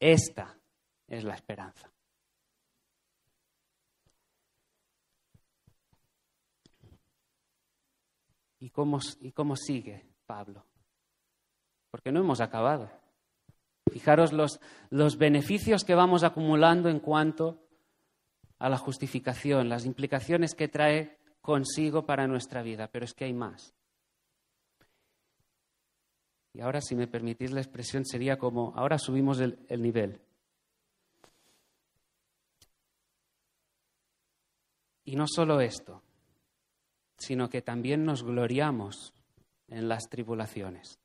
[0.00, 0.58] Esta
[1.06, 1.88] es la esperanza.
[8.58, 10.66] ¿Y cómo, ¿Y cómo sigue Pablo?
[11.92, 12.90] Porque no hemos acabado.
[13.88, 14.58] Fijaros los,
[14.90, 17.62] los beneficios que vamos acumulando en cuanto
[18.62, 23.32] a la justificación, las implicaciones que trae consigo para nuestra vida, pero es que hay
[23.32, 23.74] más.
[26.52, 30.20] Y ahora, si me permitís la expresión, sería como, ahora subimos el, el nivel.
[35.06, 36.00] Y no solo esto,
[37.18, 39.12] sino que también nos gloriamos
[39.66, 41.00] en las tribulaciones,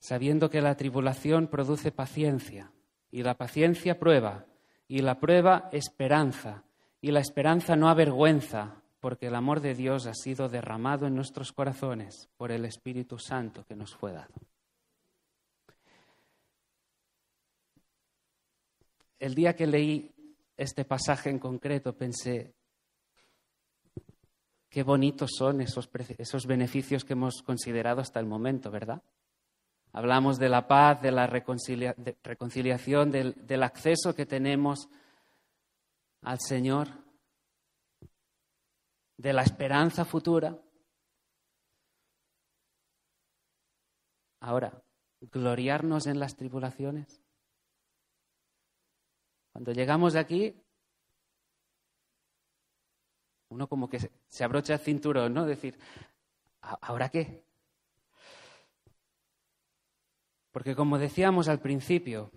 [0.00, 2.72] sabiendo que la tribulación produce paciencia,
[3.12, 4.49] y la paciencia prueba,
[4.90, 6.64] y la prueba esperanza,
[7.00, 11.52] y la esperanza no avergüenza, porque el amor de Dios ha sido derramado en nuestros
[11.52, 14.34] corazones por el Espíritu Santo que nos fue dado.
[19.20, 20.10] El día que leí
[20.56, 22.52] este pasaje en concreto pensé,
[24.68, 25.88] Qué bonitos son esos,
[26.18, 29.02] esos beneficios que hemos considerado hasta el momento, ¿verdad?
[29.92, 34.88] Hablamos de la paz, de la reconciliación, del, del acceso que tenemos
[36.22, 36.88] al Señor,
[39.16, 40.56] de la esperanza futura.
[44.40, 44.82] Ahora,
[45.20, 47.22] gloriarnos en las tribulaciones.
[49.52, 50.54] Cuando llegamos aquí,
[53.50, 55.44] uno como que se abrocha el cinturón, ¿no?
[55.44, 55.78] Decir,
[56.60, 57.44] ¿ahora qué?
[60.52, 62.30] Porque como decíamos al principio,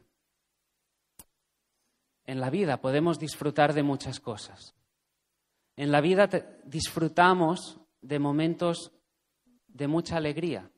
[2.25, 4.75] en la vida podemos disfrutar de muchas cosas.
[5.75, 6.29] En la vida
[6.63, 8.91] disfrutamos de momentos
[9.67, 10.69] de mucha alegría.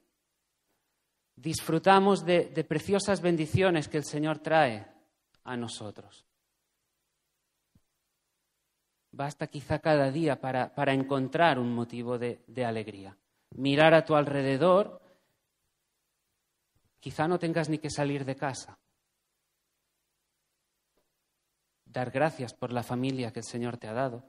[1.35, 4.87] Disfrutamos de, preciosas bendiciones que el Señor trae
[5.43, 6.25] a nosotros.
[9.11, 13.17] Basta quizá cada día para, para encontrar un motivo de alegría.
[13.51, 15.01] Mirar a tu alrededor,
[17.05, 18.79] quizá no tengas ni que salir de casa.
[21.85, 24.23] Dar gracias por la familia que el Señor te ha dado.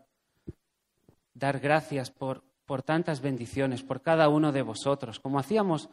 [1.32, 5.88] Dar gracias por, por tantas bendiciones, por cada uno de vosotros, como hacíamos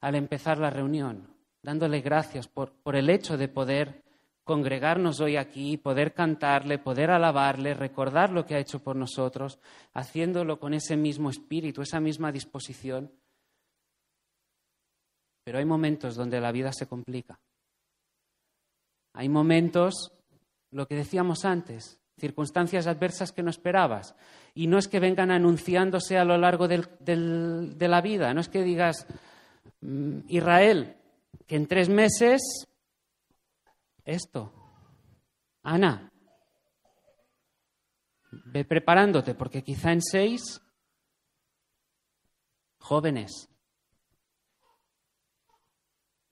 [0.00, 1.28] al empezar la reunión,
[1.62, 4.02] dándole gracias por, por el hecho de poder
[4.44, 9.58] congregarnos hoy aquí, poder cantarle, poder alabarle, recordar lo que ha hecho por nosotros,
[9.92, 13.12] haciéndolo con ese mismo espíritu, esa misma disposición.
[15.44, 17.38] Pero hay momentos donde la vida se complica.
[19.12, 20.12] Hay momentos,
[20.70, 24.16] lo que decíamos antes, circunstancias adversas que no esperabas.
[24.54, 28.62] Y no es que vengan anunciándose a lo largo de la vida, no es que
[28.62, 29.06] digas,
[29.80, 30.96] mm, Israel,
[31.46, 32.66] que en tres meses
[34.04, 34.52] esto.
[35.62, 36.12] Ana,
[38.30, 40.60] ve preparándote porque quizá en seis
[42.78, 43.48] jóvenes.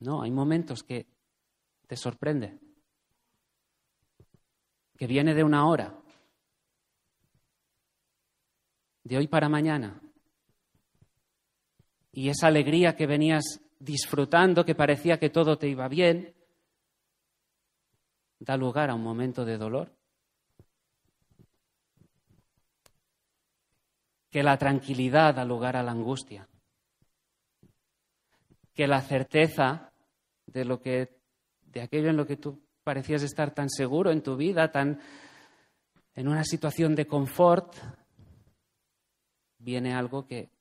[0.03, 1.07] No, hay momentos que
[1.87, 2.59] te sorprende,
[4.97, 5.97] que viene de una hora,
[9.05, 10.01] de hoy para mañana.
[12.11, 16.35] Y esa alegría que venías disfrutando, que parecía que todo te iba bien,
[18.39, 19.95] da lugar a un momento de dolor.
[24.29, 26.49] Que la tranquilidad da lugar a la angustia.
[28.73, 29.92] Que la certeza
[30.45, 31.19] de lo que
[31.61, 34.99] de aquello en lo que tú parecías estar tan seguro en tu vida, tan
[36.15, 37.75] en una situación de confort,
[39.57, 40.51] viene algo que,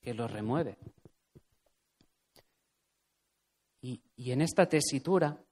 [0.00, 0.76] que lo remueve.
[3.80, 5.42] Y, y en esta tesitura,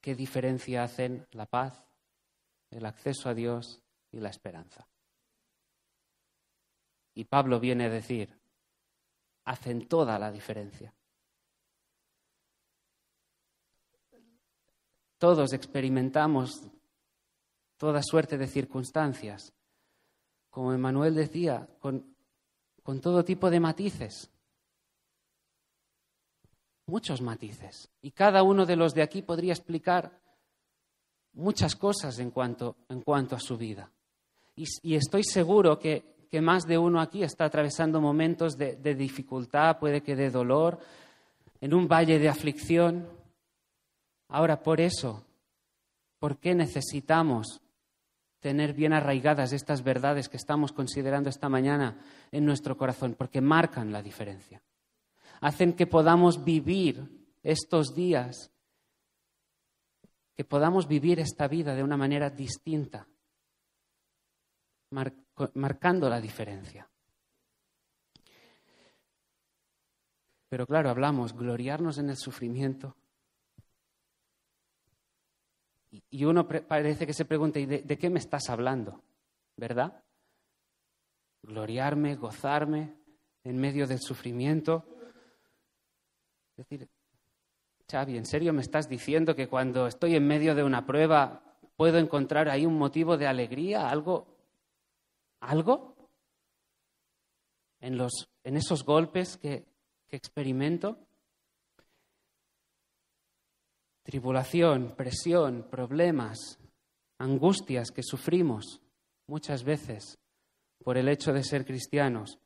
[0.00, 1.86] ¿qué diferencia hacen la paz,
[2.70, 4.88] el acceso a Dios y la esperanza?
[7.14, 8.35] Y Pablo viene a decir,
[9.46, 10.92] hacen toda la diferencia.
[15.18, 16.62] Todos experimentamos
[17.78, 19.52] toda suerte de circunstancias,
[20.50, 22.14] como Emanuel decía, con,
[23.00, 24.30] todo tipo de matices,
[26.86, 27.90] muchos matices.
[28.00, 30.20] Y cada uno de los de aquí podría explicar
[31.32, 33.90] muchas cosas en cuanto, en cuanto a su vida.
[34.54, 40.02] Y, estoy seguro que, que, más de uno aquí está atravesando momentos de, dificultad, puede
[40.02, 40.78] que de dolor,
[41.60, 43.08] en un valle de aflicción.
[44.28, 45.24] Ahora, por eso,
[46.18, 47.60] ¿por qué necesitamos
[48.40, 51.98] tener bien arraigadas estas verdades que estamos considerando esta mañana
[52.32, 53.14] en nuestro corazón?
[53.16, 54.62] Porque marcan la diferencia.
[55.40, 57.08] Hacen que podamos vivir
[57.42, 58.50] estos días,
[60.34, 63.06] que podamos vivir esta vida de una manera distinta,
[65.54, 66.88] marcando la diferencia.
[70.48, 72.96] Pero claro, hablamos, gloriarnos en el sufrimiento,
[76.10, 79.02] y uno parece que se pregunta, ¿y de, qué me estás hablando?
[79.56, 80.02] ¿Verdad?
[81.42, 82.94] Gloriarme, gozarme
[83.44, 84.84] en medio del sufrimiento.
[86.56, 86.88] Es decir,
[87.90, 91.42] Xavi, ¿en serio me estás diciendo que cuando estoy en medio de una prueba
[91.76, 94.35] puedo encontrar ahí un motivo de alegría, algo,
[95.46, 95.96] algo
[97.80, 99.66] en, los, en esos golpes que,
[100.08, 101.06] que experimento?
[104.06, 106.60] tribulación, presión, problemas,
[107.18, 108.80] angustias que sufrimos
[109.26, 110.16] muchas veces
[110.84, 112.38] por el hecho de ser cristianos.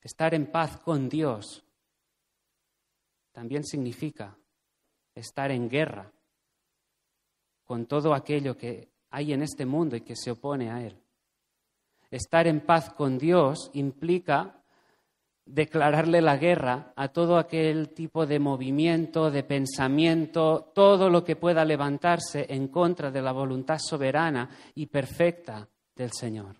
[0.00, 1.66] Estar en paz con Dios
[3.30, 4.38] también significa
[5.14, 6.10] estar en guerra
[7.64, 10.96] con todo aquello que hay en este mundo y que se opone a Él.
[12.10, 14.58] Estar en paz con Dios implica
[15.44, 21.64] declararle la guerra a todo aquel tipo de movimiento, de pensamiento, todo lo que pueda
[21.64, 26.56] levantarse en contra de la voluntad soberana y perfecta del Señor.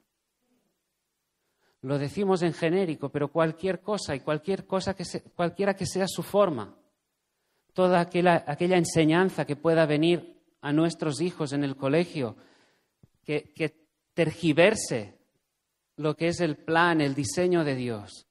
[1.83, 6.23] Lo decimos en genérico, pero cualquier cosa y cualquier cosa que cualquiera que sea su
[6.23, 6.75] forma,
[7.73, 12.37] toda aquella, aquella, enseñanza que pueda venir a nuestros hijos en el colegio,
[13.25, 13.75] que, que
[14.15, 15.19] tergiverse
[15.97, 18.27] lo que es el plan, el diseño de Dios,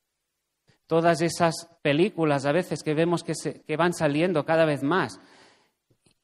[0.88, 3.34] todas esas películas a veces que vemos que,
[3.65, 5.19] que van saliendo cada vez más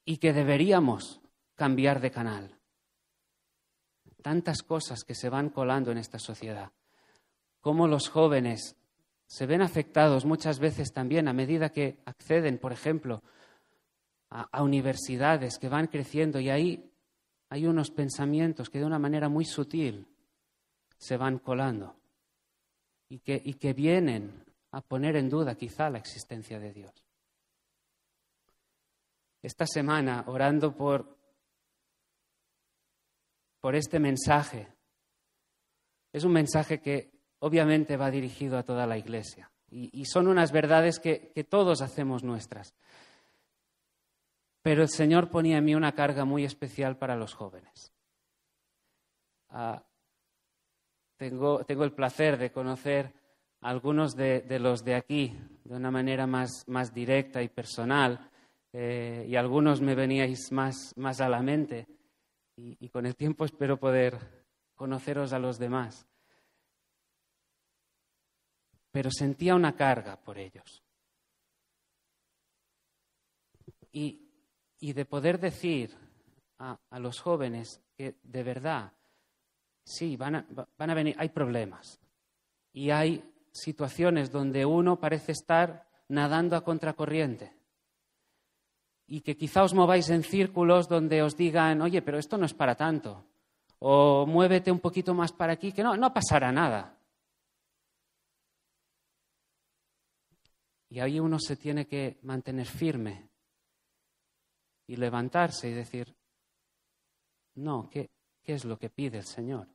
[0.05, 1.21] y que deberíamos
[1.55, 2.59] cambiar de canal.
[4.21, 6.71] Tantas cosas que se van colando en esta sociedad.
[7.59, 8.77] Cómo los jóvenes
[9.27, 13.23] se ven afectados muchas veces también a medida que acceden, por ejemplo,
[14.33, 16.91] a, universidades que van creciendo y ahí
[17.49, 20.07] hay unos pensamientos que de una manera muy sutil
[20.97, 21.95] se van colando
[23.09, 27.05] y que, y que vienen a poner en duda quizá la existencia de Dios.
[29.43, 31.15] Esta semana, orando por,
[33.59, 34.67] por este mensaje,
[36.11, 40.99] es un mensaje que obviamente va dirigido a toda la Iglesia y, son unas verdades
[40.99, 42.75] que, todos hacemos nuestras.
[44.63, 47.93] Pero el Señor ponía en mí una carga muy especial para los jóvenes.
[49.49, 49.83] Ah,
[51.17, 53.13] tengo, el placer de conocer
[53.59, 58.31] algunos de, los de aquí de una manera más, directa y personal,
[58.71, 61.85] eh, y algunos me veníais más, más a la mente,
[62.55, 64.17] y, y con el tiempo espero poder
[64.75, 66.07] conoceros a los demás.
[68.91, 70.83] Pero sentía una carga por ellos.
[73.91, 74.22] Y,
[74.83, 75.95] y de poder decir
[76.59, 78.91] a, los jóvenes que de verdad,
[79.85, 80.45] sí, van a,
[80.77, 82.01] van a venir, hay problemas.
[82.73, 83.23] Y hay
[83.53, 87.55] situaciones donde uno parece estar nadando a contracorriente.
[89.07, 92.53] Y que quizá os mováis en círculos donde os digan, oye, pero esto no es
[92.53, 93.25] para tanto,
[93.79, 96.99] o muévete un poquito más para aquí, que no, no pasará nada.
[100.89, 103.32] Y ahí uno se tiene que mantener firme
[104.87, 106.15] y levantarse y decir,
[107.55, 108.09] no, ¿qué,
[108.41, 109.67] qué es lo que pide el Señor?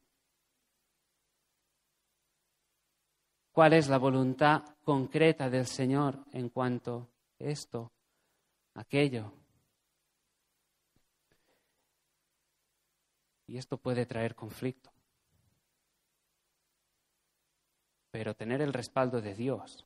[3.59, 7.91] cuál es la voluntad concreta del Señor en cuanto a esto,
[8.75, 9.33] aquello.
[13.49, 14.93] Y esto puede traer conflicto.
[18.13, 19.85] Pero tener el respaldo de Dios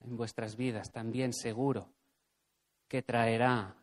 [0.00, 1.88] en vuestras vidas, también seguro
[2.88, 3.74] que traerá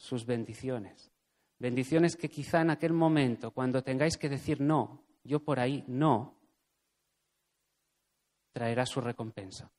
[0.00, 1.12] sus bendiciones.
[1.58, 6.38] Bendiciones que quizá en aquel momento, cuando tengáis que decir no, yo por ahí no,
[8.50, 9.70] traerá su recompensa.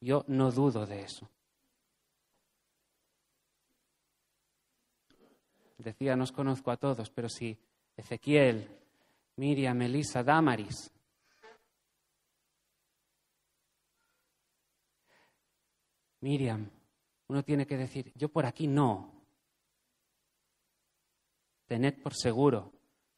[0.00, 1.30] Yo no dudo de eso.
[5.78, 7.56] Decía, no os conozco a todos, pero si
[7.96, 8.68] Ezequiel,
[9.36, 10.90] Miriam, Elisa, Damaris,
[16.20, 16.68] Miriam,
[17.28, 19.15] uno tiene que decir, yo por aquí no.
[21.66, 22.72] Tened por seguro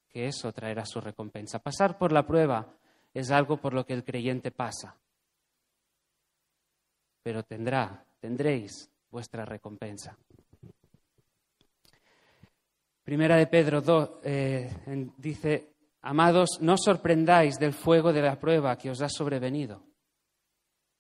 [0.08, 1.58] que eso traerá su recompensa.
[1.58, 2.74] Pasar por la prueba
[3.12, 4.96] es algo por lo que el creyente pasa,
[7.22, 10.16] pero tendrá, tendréis vuestra recompensa.
[13.02, 14.70] Primera de Pedro 2 eh,
[15.16, 15.72] dice,
[16.02, 19.82] amados, no sorprendáis del fuego de la prueba que os ha sobrevenido.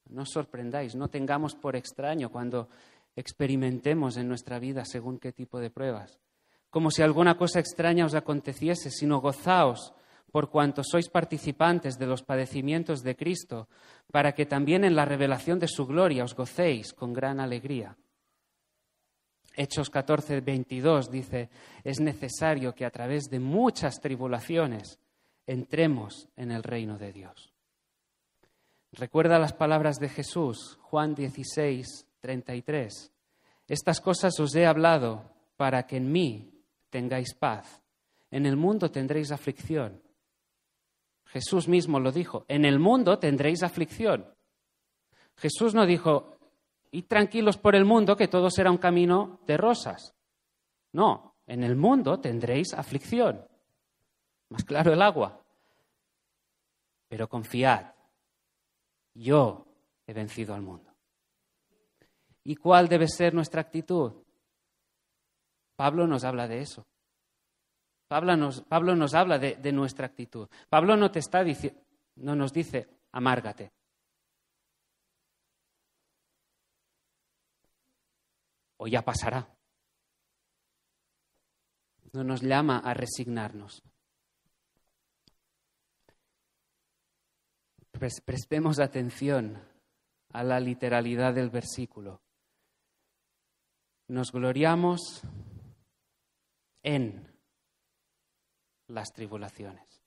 [0.08, 2.70] No sorprendáis, no tengamos por extraño cuando
[3.14, 6.18] experimentemos en nuestra vida según qué tipo de pruebas.
[6.70, 9.92] Como si alguna cosa extraña os aconteciese, sino gozaos
[10.30, 13.68] por cuanto sois participantes de los padecimientos de Cristo,
[14.12, 17.96] para que también en la revelación de su gloria os gocéis con gran alegría.
[19.56, 21.50] Hechos 14, 22 dice,
[21.82, 25.00] es necesario que a través de muchas tribulaciones
[25.46, 27.52] entremos en el reino de Dios.
[28.92, 33.12] Recuerda las palabras de Jesús, Juan 16, 33.
[33.66, 36.57] Estas cosas os he hablado para que en mí
[36.90, 37.82] tengáis paz.
[38.30, 40.02] En el mundo tendréis aflicción.
[41.26, 44.26] Jesús mismo lo dijo, en el mundo tendréis aflicción.
[45.36, 46.38] Jesús no dijo,
[46.90, 50.14] y tranquilos por el mundo, que todo será un camino de rosas.
[50.92, 53.46] No, en el mundo tendréis aflicción.
[54.48, 55.44] Más claro el agua.
[57.08, 57.92] Pero confiad,
[59.14, 59.66] yo
[60.06, 60.90] he vencido al mundo.
[62.44, 64.12] ¿Y cuál debe ser nuestra actitud?
[65.78, 66.84] Pablo nos habla de eso.
[68.08, 70.48] Pablo nos, Pablo nos habla de, nuestra actitud.
[70.68, 71.44] Pablo no te está
[72.16, 73.70] no nos dice, amárgate.
[78.78, 79.48] o ya pasará.
[82.12, 83.82] No nos llama a resignarnos.
[88.24, 89.60] Prestemos atención
[90.32, 92.20] a la literalidad del versículo.
[94.06, 95.22] Nos gloriamos
[96.88, 97.26] en
[98.88, 100.02] las tribulaciones.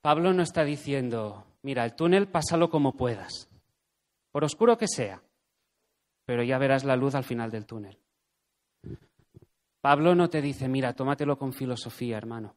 [0.00, 3.48] Pablo no está diciendo, mira, el túnel pásalo como puedas,
[4.30, 5.22] por oscuro que sea
[6.24, 7.98] pero ya verás la luz al final del túnel.
[9.80, 12.54] Pablo no te dice, mira, tómatelo con filosofía, hermano.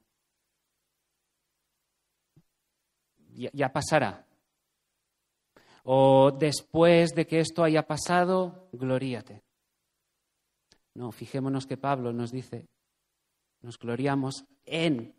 [3.33, 4.25] Ya, ya, pasará.
[5.83, 9.43] O después de que esto haya pasado, gloríate.
[10.97, 12.67] No, fijémonos que Pablo nos dice,
[13.61, 15.13] nos gloriamos en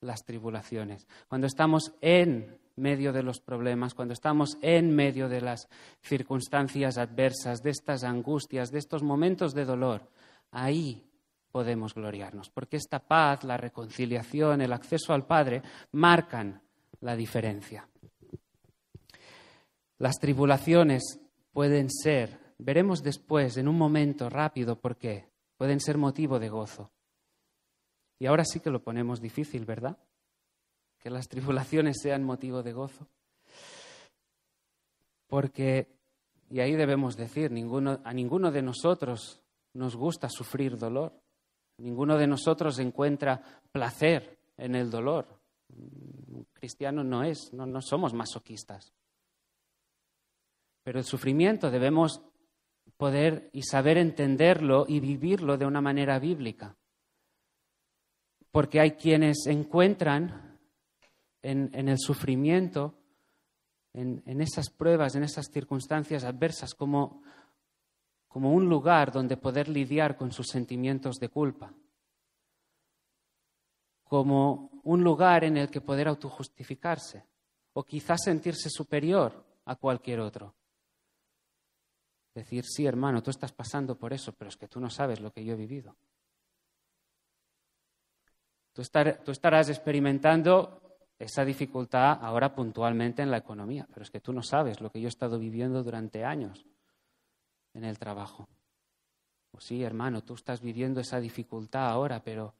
[0.00, 1.08] las tribulaciones.
[1.26, 5.68] Cuando estamos en medio de los problemas, cuando estamos en medio de las
[6.00, 10.08] circunstancias adversas, de estas angustias, de estos momentos de dolor,
[10.52, 11.04] ahí
[11.50, 16.62] podemos gloriarnos, porque esta paz, la reconciliación, el acceso al Padre marcan
[17.00, 17.88] la diferencia.
[19.98, 21.18] Las tribulaciones
[21.50, 26.90] pueden ser, veremos después, en un momento rápido, por qué, pueden ser motivo de gozo.
[28.18, 29.98] Y ahora sí que lo ponemos difícil, ¿verdad?
[30.98, 33.06] que las tribulaciones sean motivo de gozo.
[35.26, 35.88] Porque,
[36.50, 39.40] y ahí debemos decir, a ninguno de nosotros
[39.74, 41.12] nos gusta sufrir dolor.
[41.78, 43.40] Ninguno de nosotros encuentra
[43.70, 45.26] placer en el dolor.
[45.68, 48.92] Un cristiano no es, no somos masoquistas.
[50.82, 52.22] Pero el sufrimiento debemos
[52.98, 56.76] poder y saber entenderlo y vivirlo de una manera bíblica.
[58.50, 60.58] Porque hay quienes encuentran
[61.40, 62.98] en, el sufrimiento,
[63.94, 67.22] en, en, esas pruebas, en esas circunstancias adversas, como,
[68.26, 71.72] como un lugar donde poder lidiar con sus sentimientos de culpa,
[74.02, 77.24] como un lugar en el que poder autojustificarse
[77.74, 80.57] o quizás sentirse superior a cualquier otro.
[82.38, 85.32] Decir, sí, hermano, tú estás pasando por eso, pero es que tú no sabes lo
[85.32, 85.96] que yo he vivido.
[88.72, 88.80] Tú,
[89.32, 94.80] estarás experimentando esa dificultad ahora puntualmente en la economía, pero es que tú no sabes
[94.80, 96.64] lo que yo he estado viviendo durante años
[97.74, 98.48] en el trabajo.
[99.50, 102.54] Pues sí, hermano, tú estás viviendo esa dificultad ahora, pero,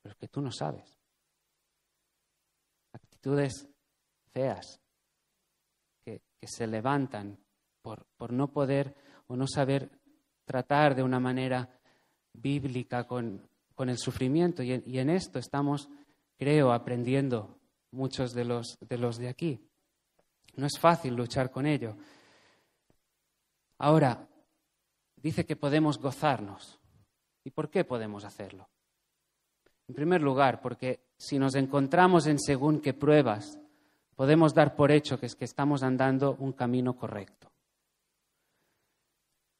[0.00, 0.98] pero es que tú no sabes.
[2.94, 3.68] Actitudes
[4.32, 4.80] feas,
[6.02, 7.43] que se levantan
[7.84, 8.94] por, no poder
[9.26, 9.90] o no saber
[10.46, 11.68] tratar de una manera
[12.32, 13.46] bíblica con,
[13.78, 14.62] el sufrimiento.
[14.62, 15.90] Y y en, esto estamos,
[16.38, 17.58] creo, aprendiendo
[17.90, 19.60] muchos de los, de los de aquí.
[20.56, 21.96] No es fácil luchar con ello.
[23.78, 24.26] Ahora,
[25.16, 26.80] dice que podemos gozarnos.
[27.44, 28.70] ¿Y por qué podemos hacerlo?
[29.86, 33.58] En primer lugar, porque si nos encontramos en según qué pruebas,
[34.14, 37.53] podemos dar por hecho que es que estamos andando un camino correcto.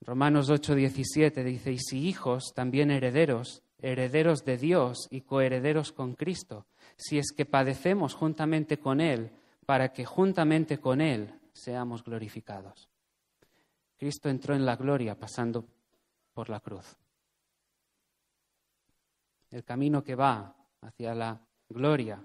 [0.07, 6.66] Romanos 8:17 dice, y si hijos, también herederos, herederos de Dios y coherederos con Cristo,
[6.96, 9.32] si es que padecemos juntamente con Él,
[9.66, 12.88] para que juntamente con Él seamos glorificados.
[13.96, 15.64] Cristo entró en la gloria pasando
[16.34, 16.96] por la cruz.
[19.50, 22.22] El camino que va hacia la gloria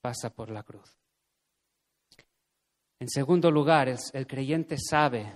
[0.00, 0.96] pasa por la cruz.
[3.00, 5.30] En segundo lugar, el, creyente sabe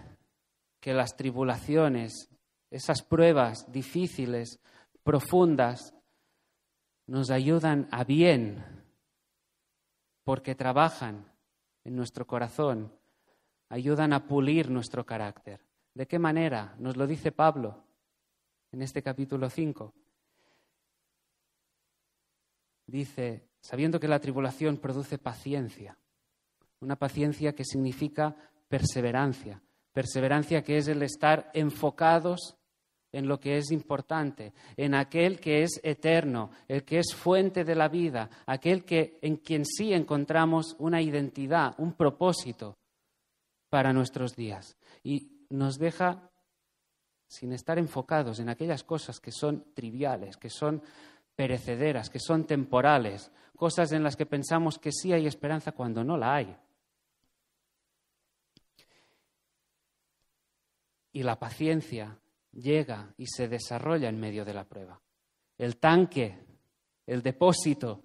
[0.88, 2.30] que las tribulaciones,
[2.70, 4.58] esas pruebas difíciles,
[5.02, 5.92] profundas,
[7.06, 8.64] nos ayudan a bien
[10.24, 11.30] porque trabajan
[11.84, 12.90] en nuestro corazón,
[13.68, 15.60] ayudan a pulir nuestro carácter.
[15.92, 16.74] ¿De qué manera?
[16.78, 17.84] Nos lo dice Pablo
[18.72, 19.92] en este capítulo 5.
[22.86, 25.98] Dice, sabiendo que la tribulación produce paciencia,
[26.80, 28.34] una paciencia que significa
[28.68, 29.60] perseverancia,
[29.92, 32.56] perseverancia que es el estar enfocados
[33.12, 37.74] en lo que es importante, en aquel que es eterno, el que es fuente de
[37.74, 42.76] la vida, aquel que en quien sí encontramos una identidad, un propósito
[43.70, 44.76] para nuestros días.
[45.02, 46.30] Y nos deja
[47.28, 50.82] sin estar enfocados en aquellas cosas que son triviales, que son
[51.34, 56.16] perecederas, que son temporales, cosas en las que pensamos que sí hay esperanza cuando no
[56.16, 56.56] la hay.
[61.12, 62.18] Y la paciencia
[62.52, 65.00] llega y se desarrolla en medio de la prueba.
[65.56, 66.38] El tanque,
[67.06, 68.02] el depósito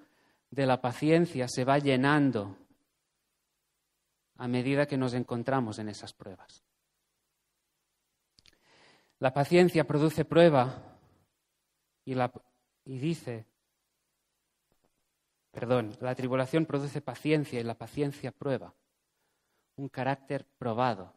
[0.49, 2.57] de la paciencia se va llenando
[4.37, 6.63] a medida que nos encontramos en esas pruebas.
[9.19, 10.97] La paciencia produce prueba
[12.03, 12.13] y,
[12.85, 13.45] dice,
[15.51, 18.73] perdón, la tribulación produce paciencia y la paciencia prueba,
[19.77, 21.13] un carácter probado,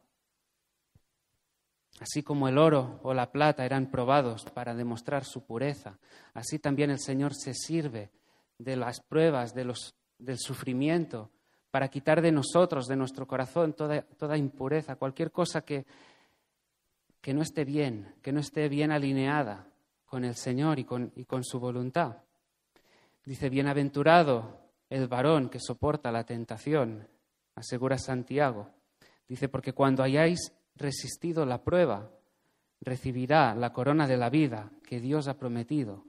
[2.00, 5.98] Así como el oro o la plata eran probados para demostrar su pureza,
[6.34, 8.10] así también el Señor se sirve
[8.58, 11.30] de las pruebas, de los, del sufrimiento,
[11.70, 15.86] para quitar de nosotros, de nuestro corazón, toda, toda impureza, cualquier cosa que,
[17.20, 19.66] que no esté bien, que no esté bien alineada
[20.04, 22.18] con el Señor y con, y con su voluntad.
[23.24, 27.08] Dice, bienaventurado el varón que soporta la tentación,
[27.56, 28.70] asegura Santiago.
[29.26, 32.10] Dice, porque cuando hayáis resistido la prueba,
[32.80, 36.04] recibirá la corona de la vida que Dios ha prometido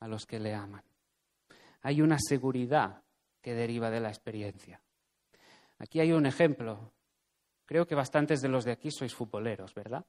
[0.00, 0.82] a los que le aman.
[1.82, 3.02] Hay una seguridad
[3.40, 4.80] que deriva de la experiencia.
[5.78, 6.92] Aquí hay un ejemplo.
[7.66, 10.04] Creo que bastantes de los de aquí sois futboleros, ¿verdad?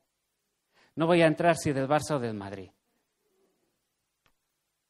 [0.96, 2.70] No voy a entrar si del Barça o del Madrid.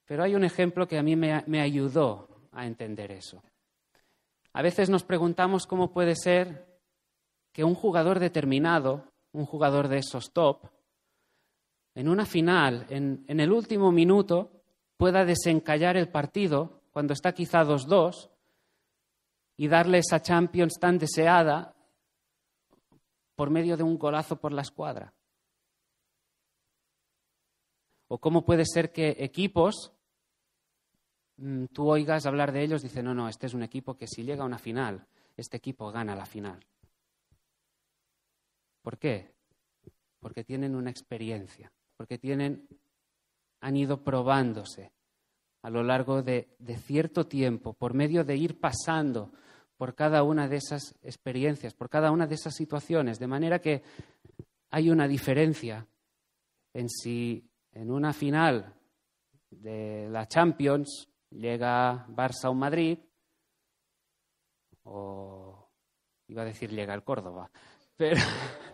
[0.05, 3.41] Pero hay un ejemplo que a mí me, me ayudó a entender eso.
[4.51, 6.72] A veces nos preguntamos cómo puede ser
[7.53, 10.65] que un jugador determinado, un jugador de esos top,
[11.95, 14.63] en una final, en, el último minuto,
[14.97, 18.31] pueda desencallar el partido cuando está quizá 2-2
[19.57, 21.75] y darle esa Champions tan deseada
[23.35, 25.13] por medio de un golazo por la escuadra.
[28.07, 29.93] O cómo puede ser que equipos,
[31.37, 34.23] mm, tú oigas hablar de ellos, dicen, no, no, este es un equipo que si
[34.23, 35.05] llega a una final,
[35.37, 36.65] este equipo gana la final.
[38.83, 39.33] ¿Por qué?
[40.19, 42.67] Porque tienen una experiencia, porque tienen,
[43.61, 44.91] han ido probándose
[45.63, 49.31] a lo largo de, de cierto tiempo, por medio de ir pasando
[49.77, 53.81] por cada una de esas experiencias, por cada una de esas situaciones, de manera que
[54.69, 55.87] hay una diferencia
[56.73, 58.75] en si en una final
[59.49, 62.99] de la Champions llega Barça o Madrid,
[64.83, 65.69] o
[66.27, 67.49] iba a decir llega el Córdoba,
[67.95, 68.21] pero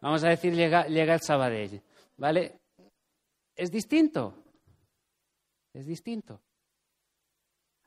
[0.00, 1.82] vamos a decir llega, el Sabadell,
[2.16, 2.60] ¿vale?
[3.54, 4.34] Es distinto,
[5.72, 6.40] es distinto.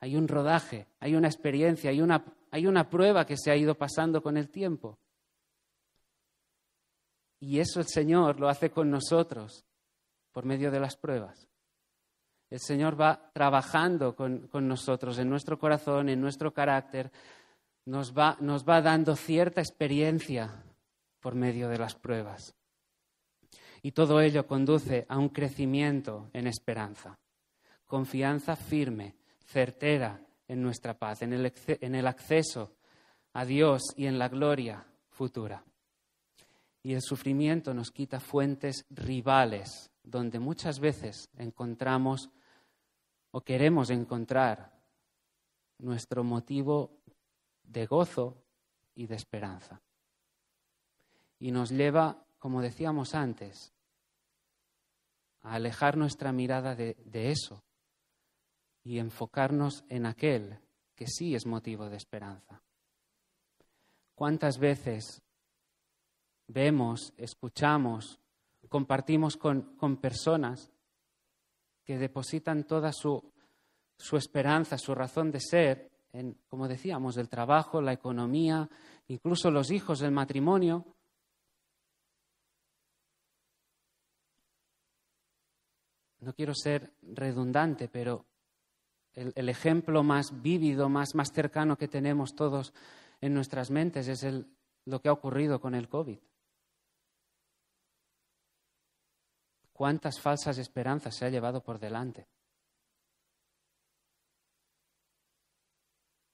[0.00, 4.36] Hay un rodaje, hay una experiencia, hay una, prueba que se ha ido pasando con
[4.36, 4.98] el tiempo.
[7.38, 9.64] Y eso el Señor lo hace con nosotros
[10.32, 11.48] por medio de las pruebas.
[12.48, 17.12] El Señor va trabajando con, nosotros en nuestro corazón, en nuestro carácter,
[17.84, 20.64] nos va dando cierta experiencia
[21.20, 22.54] por medio de las pruebas.
[23.82, 27.18] Y todo ello conduce a un crecimiento en esperanza,
[27.86, 32.74] confianza firme, certera en nuestra paz, en el, acceso
[33.32, 35.64] a Dios y en la gloria futura.
[36.82, 42.30] Y el sufrimiento nos quita fuentes rivales, donde muchas veces encontramos
[43.30, 44.72] o queremos encontrar
[45.78, 47.00] nuestro motivo
[47.62, 48.42] de gozo
[48.94, 49.80] y de esperanza.
[51.40, 53.72] Y nos lleva, como decíamos antes,
[55.42, 57.64] a alejar nuestra mirada de, eso
[58.84, 60.58] y enfocarnos en aquel
[60.94, 62.62] que sí es motivo de esperanza.
[64.14, 65.22] ¿Cuántas veces
[66.46, 68.20] vemos, escuchamos,
[68.68, 70.70] compartimos con, personas
[71.84, 73.32] que depositan toda su,
[73.96, 78.68] su esperanza, su razón de ser en, como decíamos, el trabajo, la economía,
[79.08, 80.84] incluso los hijos, el matrimonio.
[86.20, 88.26] No quiero ser redundante, pero
[89.14, 92.72] el, ejemplo más vívido, más, más cercano que tenemos todos
[93.20, 94.46] en nuestras mentes es el,
[94.84, 96.18] lo que ha ocurrido con el COVID.
[99.72, 102.28] ¿Cuántas falsas esperanzas se ha llevado por delante?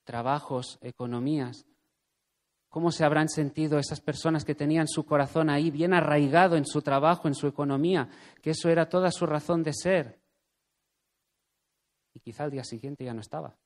[0.03, 1.65] Trabajos, economías.
[2.77, 6.83] ¿Cómo se habrán sentido esas personas que tenían su corazón ahí bien arraigado en su
[6.83, 8.07] trabajo, en su economía,
[8.39, 10.21] que eso era toda su razón de ser?
[12.13, 13.57] y quizá al día siguiente ya no estaba.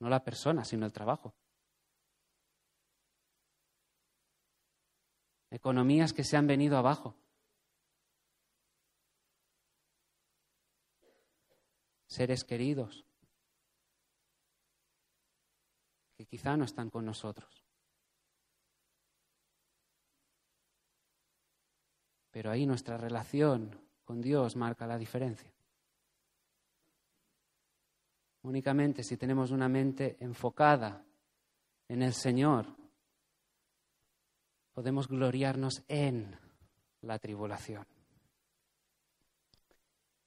[0.00, 1.32] No la persona, sino el trabajo.
[5.52, 7.14] Economías que se han venido abajo.
[12.08, 13.07] Seres queridos
[16.18, 17.64] que quizá no están con nosotros.
[22.32, 25.54] Pero ahí nuestra relación con Dios marca la diferencia.
[28.42, 31.04] Únicamente si tenemos una mente enfocada
[31.86, 32.66] en el Señor,
[34.72, 36.36] podemos gloriarnos en
[37.02, 37.86] la tribulación.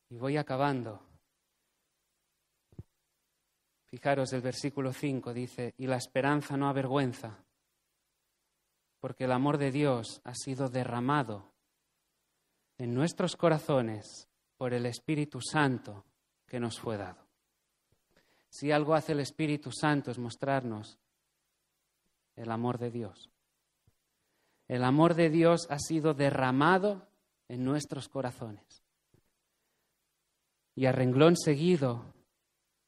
[0.07, 1.10] Y voy acabando.
[3.91, 7.43] Fijaros, el versículo 5 dice, y la esperanza no avergüenza,
[9.01, 11.51] porque el amor de Dios ha sido derramado
[12.77, 16.05] en nuestros corazones por el Espíritu Santo
[16.47, 17.27] que nos fue dado.
[18.49, 20.97] Si algo hace el Espíritu Santo es mostrarnos
[22.37, 23.29] el amor de Dios.
[24.69, 27.09] El amor de Dios ha sido derramado
[27.49, 28.85] en nuestros corazones.
[30.75, 32.13] Y a renglón seguido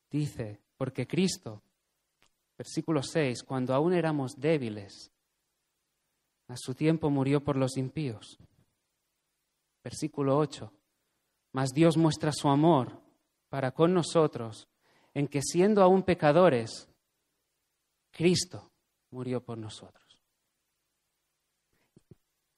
[0.09, 1.63] dice, porque Cristo,
[2.57, 5.13] versículo 6, cuando aún éramos débiles,
[6.49, 8.37] a su tiempo murió por los impíos.
[9.81, 10.73] Versículo 8.
[11.53, 13.01] Mas Dios muestra su amor
[13.47, 14.67] para con nosotros
[15.13, 16.89] en que siendo aún pecadores,
[18.11, 18.69] Cristo
[19.11, 20.19] murió por nosotros.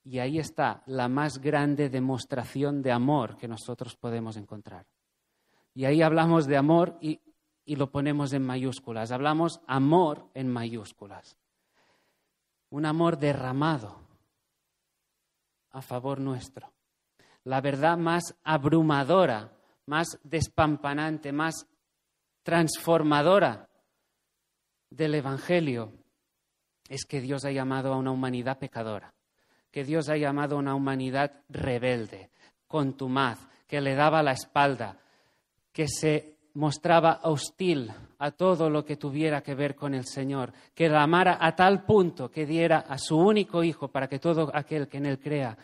[0.04, 4.88] Y ahí está la más grande demostración de amor que nosotros podemos encontrar.
[5.76, 7.22] Y ahí hablamos de amor y,
[7.66, 9.12] y, lo ponemos en mayúsculas.
[9.12, 11.38] Hablamos amor en mayúsculas.
[12.70, 14.00] Un amor derramado
[15.72, 16.76] a favor nuestro
[17.46, 19.52] la verdad más abrumadora,
[19.86, 21.68] más despampanante, más
[22.44, 23.70] transformadora
[24.90, 25.94] del Evangelio
[26.90, 29.14] es que Dios ha llamado a una humanidad pecadora,
[29.72, 32.32] que Dios ha llamado a una humanidad rebelde,
[32.68, 35.00] contumaz, que le daba la espalda,
[35.72, 40.90] que se mostraba hostil a todo lo que tuviera que ver con el Señor, que
[40.90, 44.88] la amara a tal punto que diera a su único Hijo para que todo aquel
[44.88, 45.58] que en él crea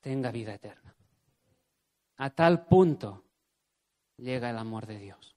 [0.00, 0.94] tenga vida eterna.
[2.16, 3.24] A tal punto
[4.16, 5.36] llega el amor de Dios.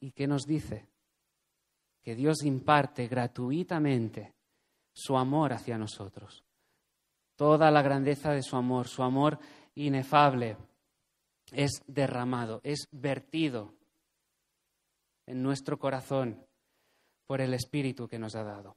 [0.00, 0.86] ¿Y qué nos dice?
[2.02, 4.34] Que Dios imparte gratuitamente
[4.92, 6.44] su amor hacia nosotros.
[7.34, 9.38] Toda la grandeza de su amor, su amor
[9.86, 10.56] inefable,
[11.52, 13.74] es derramado, es vertido
[15.26, 16.44] en nuestro corazón
[17.26, 18.76] por el Espíritu que nos ha dado.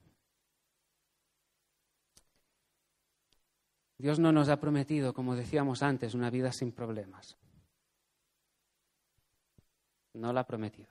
[3.97, 7.37] Dios no nos ha prometido, como decíamos antes, una vida sin problemas.
[10.13, 10.89] No la ha prometido.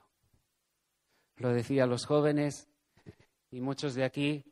[1.36, 2.68] Lo decía los jóvenes
[3.50, 4.44] y muchos de aquí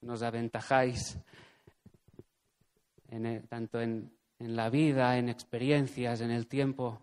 [0.00, 1.18] nos aventajáis
[3.48, 7.00] tanto en en la vida, en experiencias, en el tiempo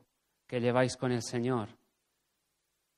[0.48, 1.70] que lleváis con el Señor.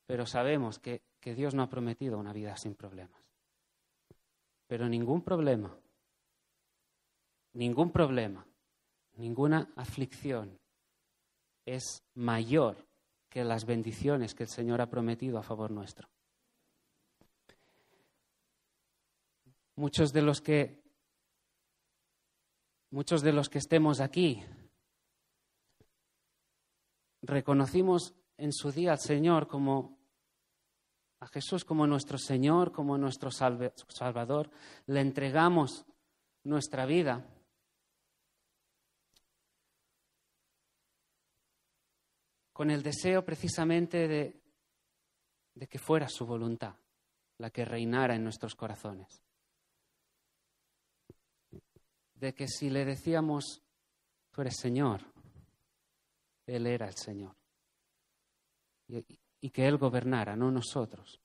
[0.06, 3.22] Pero sabemos que, que Dios no ha prometido una vida sin problemas.
[4.68, 5.76] Pero ningún problema,
[7.53, 8.45] ningún problema,
[9.16, 10.60] ninguna aflicción
[11.66, 12.86] es mayor
[13.30, 16.10] que las bendiciones que el Señor ha prometido a favor nuestro.
[19.76, 20.85] Muchos de los que
[22.96, 24.41] muchos de los que estemos aquí
[27.24, 30.00] reconocimos en su día al Señor como
[31.20, 34.50] a Jesús como nuestro Señor, como nuestro Salvador,
[34.86, 35.86] le entregamos
[36.43, 37.30] nuestra vida.
[42.54, 44.41] con el deseo precisamente de,
[45.56, 46.74] de que fuera su voluntad
[47.39, 49.25] la que reinara en nuestros corazones
[52.16, 53.61] de que si le decíamos,
[54.32, 55.01] tú eres Señor,
[56.45, 57.36] Él era el Señor.
[58.88, 59.03] Y,
[59.41, 61.20] y, que Él gobernara, no nosotros.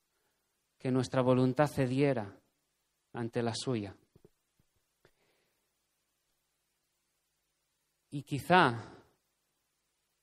[0.78, 2.34] Que nuestra voluntad cediera
[3.12, 3.94] ante la suya.
[8.10, 8.82] Y quizá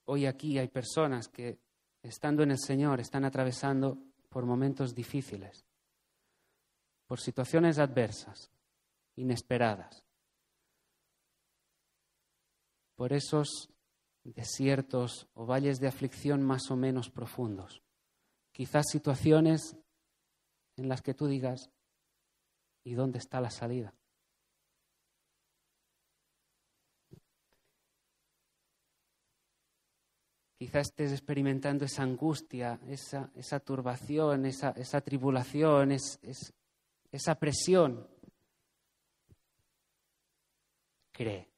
[0.05, 1.59] hoy aquí hay personas que,
[2.01, 3.97] estando en el Señor, están atravesando
[4.29, 5.65] por momentos difíciles,
[7.05, 8.51] por situaciones adversas,
[9.15, 10.06] inesperadas
[12.97, 13.69] por esos
[14.23, 17.83] desiertos o valles de aflicción más o menos profundos.
[18.51, 19.77] Quizás situaciones
[20.75, 21.69] en las que tú digas,
[22.83, 23.93] ¿y dónde está la salida?
[30.57, 35.91] Quizás estés experimentando esa angustia, esa, esa turbación, esa, esa tribulación,
[37.11, 38.07] esa presión.
[41.11, 41.56] Cree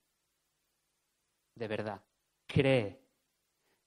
[1.60, 2.01] de verdad,
[2.47, 3.01] cree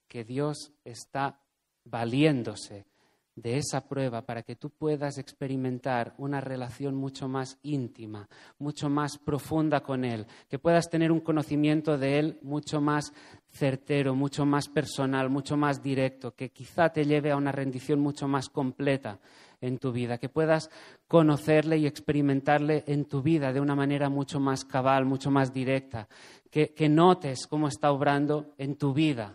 [0.07, 1.41] que Dios está
[1.85, 2.87] valiéndose
[3.35, 9.17] de esa prueba para que tú puedas experimentar una relación mucho más íntima, mucho más
[9.17, 13.15] profunda con Él, que puedas tener un conocimiento de Él mucho más
[13.49, 18.29] certero, mucho más personal, mucho más directo, que quizá te lleve a una rendición mucho
[18.29, 19.19] más completa
[19.63, 20.69] en tu vida, que puedas
[21.09, 26.09] conocerle y experimentarle en tu vida de una manera mucho más cabal, mucho más directa,
[26.53, 29.35] que, notes cómo está obrando en tu vida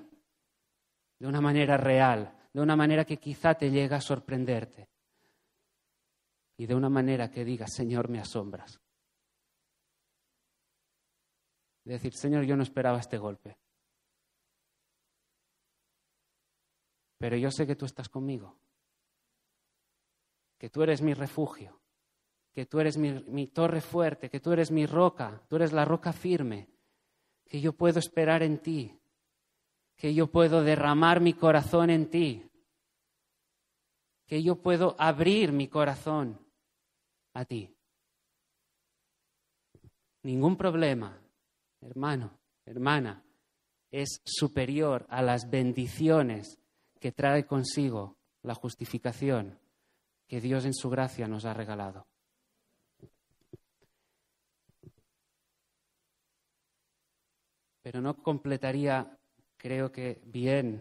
[1.18, 4.88] de una manera real, de una manera que quizá te llega a sorprenderte
[6.58, 8.80] y de una manera que digas, Señor, me asombras.
[11.84, 13.58] decir, Señor, yo no esperaba este golpe,
[17.18, 18.60] pero yo sé que tú estás conmigo,
[20.60, 21.82] que tú eres mi refugio,
[22.54, 26.12] que tú eres mi torre fuerte, que tú eres mi roca, tú eres la roca
[26.14, 26.77] firme
[27.48, 29.00] que yo puedo esperar en ti,
[29.96, 32.44] que yo puedo derramar mi corazón en ti,
[34.26, 36.40] que yo puedo abrir mi corazón
[37.34, 37.74] a ti.
[40.24, 41.18] Ningún problema,
[41.82, 43.24] hermano, hermana,
[43.90, 46.60] es superior a las bendiciones
[47.00, 49.58] que trae consigo la justificación
[50.28, 52.08] que Dios en su gracia nos ha regalado.
[57.90, 59.18] Pero no completaría,
[59.56, 60.78] creo que bien,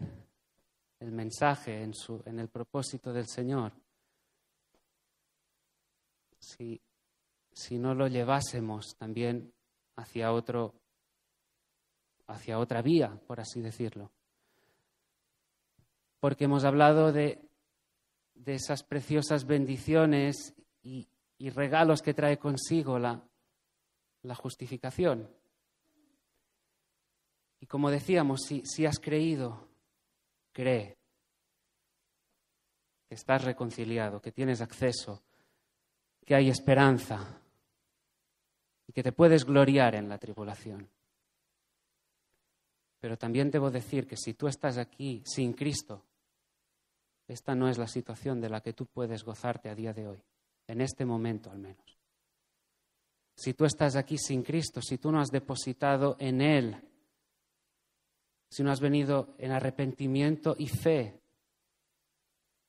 [0.99, 3.71] el mensaje en, el propósito del Señor
[6.37, 6.81] si,
[7.79, 9.53] no lo llevásemos también
[9.95, 10.73] hacia otro
[12.27, 14.11] hacia otra vía, por así decirlo.
[16.19, 17.39] Porque hemos hablado de,
[18.45, 20.53] esas preciosas bendiciones
[20.83, 21.07] y,
[21.55, 23.21] regalos que trae consigo la
[24.35, 25.29] justificación.
[27.59, 29.67] Y como decíamos, si, has creído,
[30.51, 30.97] cree
[33.07, 35.23] que estás reconciliado, que tienes acceso,
[36.25, 37.41] que hay esperanza
[38.85, 40.89] y que te puedes gloriar en la tribulación.
[42.99, 46.03] Pero también debo decir que si tú estás aquí sin Cristo,
[47.27, 50.23] esta no es la situación de la que tú puedes gozarte a día de hoy,
[50.67, 51.97] en este momento al menos.
[53.35, 56.81] Si tú estás aquí sin Cristo, si tú no has depositado en Él
[58.49, 61.21] si no has venido en arrepentimiento y fe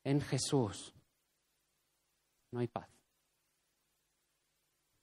[0.05, 0.95] en Jesús,
[2.51, 2.89] no hay paz.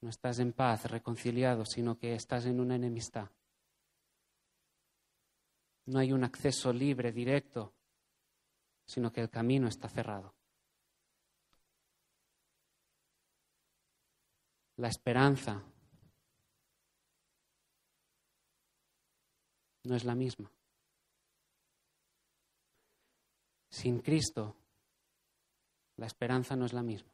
[0.01, 3.29] No estás en paz, reconciliado, sino que estás en una enemistad.
[5.85, 7.73] No hay un acceso libre, directo,
[8.85, 10.35] sino que el camino está cerrado.
[14.77, 15.63] La esperanza
[19.83, 20.51] no es la misma.
[23.75, 24.55] Sin Cristo,
[25.97, 27.11] la esperanza no es la misma.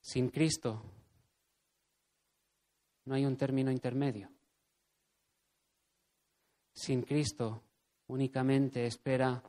[0.00, 0.80] Sin Cristo,
[3.06, 4.30] no hay un término intermedio.
[6.72, 7.64] Sin Cristo,
[8.06, 9.42] únicamente espera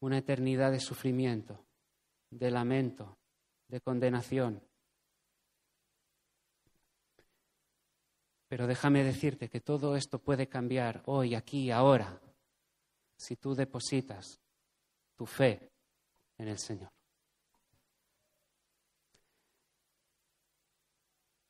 [0.00, 1.62] una eternidad de sufrimiento,
[2.30, 3.18] de lamento,
[3.68, 4.62] de condenación.
[8.48, 12.22] Pero déjame decirte que todo esto puede cambiar hoy, aquí, ahora,
[13.16, 14.40] si tú depositas
[15.16, 15.72] tu fe
[16.38, 16.90] en el Señor.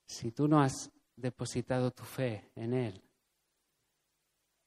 [0.07, 3.03] Si tú no has depositado tu fe en Él,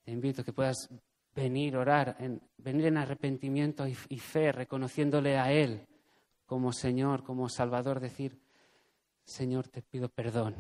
[0.03, 0.89] te invito a que puedas
[1.33, 5.87] venir, orar, en, venir en arrepentimiento y, y fe, reconociéndole a Él
[6.45, 8.39] como Señor, como Salvador, decir,
[9.23, 10.55] Señor, te pido perdón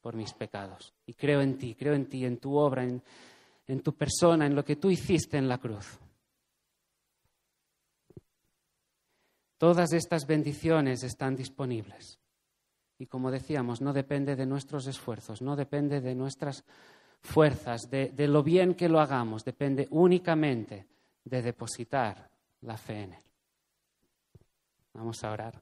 [0.00, 0.94] por mis pecados.
[1.06, 3.02] Y creo en ti, creo en ti, en tu obra, en,
[3.66, 5.98] en tu persona, en lo que tú hiciste en la cruz.
[9.58, 12.18] Todas estas bendiciones están disponibles.
[12.98, 16.64] Y como decíamos, no depende de nuestros esfuerzos, no depende de nuestras
[17.20, 20.86] fuerzas, de, lo bien que lo hagamos, depende únicamente
[21.24, 22.30] de depositar
[22.62, 23.22] la fe en Él.
[24.94, 25.60] Vamos a orar.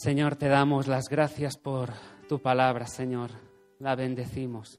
[0.00, 1.90] Señor, te damos las gracias por
[2.28, 3.32] tu palabra, Señor.
[3.80, 4.78] La bendecimos.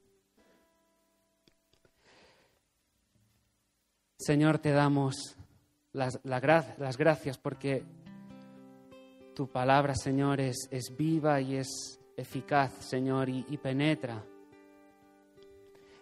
[4.16, 5.36] Señor, te damos
[5.92, 6.40] las, la,
[6.78, 7.84] las gracias porque
[9.34, 14.24] tu palabra, Señor, es, es, viva y es eficaz, Señor, y penetra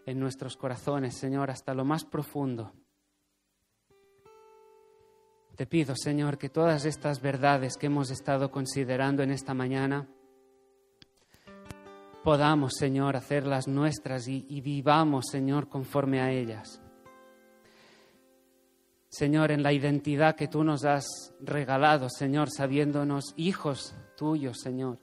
[0.07, 2.73] en nuestros corazones, Señor, hasta lo más profundo.
[5.59, 10.07] Te pido, Señor, que todas estas verdades que hemos estado considerando en esta mañana
[12.23, 16.81] podamos, Señor, hacerlas nuestras y, vivamos, Señor, conforme a ellas.
[19.09, 25.01] Señor, en la identidad que tú nos has regalado, Señor, sabiéndonos hijos tuyos, Señor.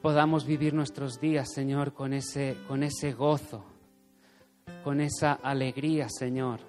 [0.00, 3.75] Podamos vivir nuestros días, Señor, con ese, con ese gozo
[4.82, 6.60] con esa alegría, Señor,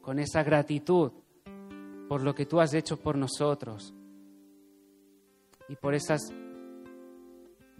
[0.00, 1.12] con esa gratitud
[2.08, 3.94] por lo que tú has hecho por nosotros
[5.68, 6.20] y por esas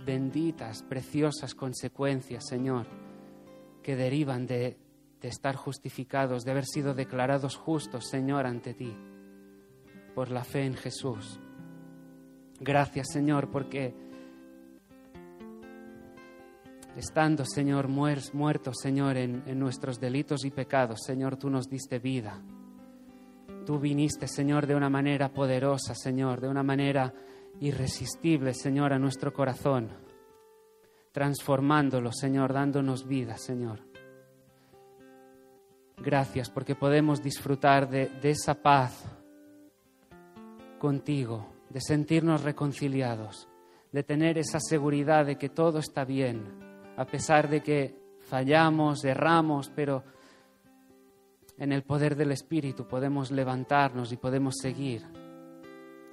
[0.04, 2.86] benditas, preciosas consecuencias, Señor,
[3.82, 4.78] que derivan de,
[5.22, 8.94] estar justificados, de haber sido declarados justos, Señor, ante ti,
[10.14, 11.40] por la fe en Jesús.
[12.60, 13.94] Gracias, Señor, porque
[16.96, 22.40] estando, Señor, muertos, Señor, en, en, nuestros delitos y pecados, Señor, tú nos diste vida.
[23.66, 27.12] Tú viniste, Señor, de una manera poderosa, Señor, de una manera
[27.60, 29.88] irresistible, Señor, a nuestro corazón,
[31.12, 33.80] transformándolo, Señor, dándonos vida, Señor.
[35.96, 39.04] Gracias porque podemos disfrutar de, de esa paz
[40.78, 43.48] contigo, de sentirnos reconciliados,
[43.92, 46.63] de tener esa seguridad de que todo está bien
[46.96, 50.04] a pesar de que fallamos, erramos, pero
[51.58, 55.04] en el poder del Espíritu podemos levantarnos y podemos seguir.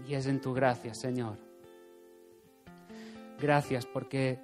[0.08, 1.38] Y es en tu gracia, Señor.
[3.40, 4.40] Gracias porque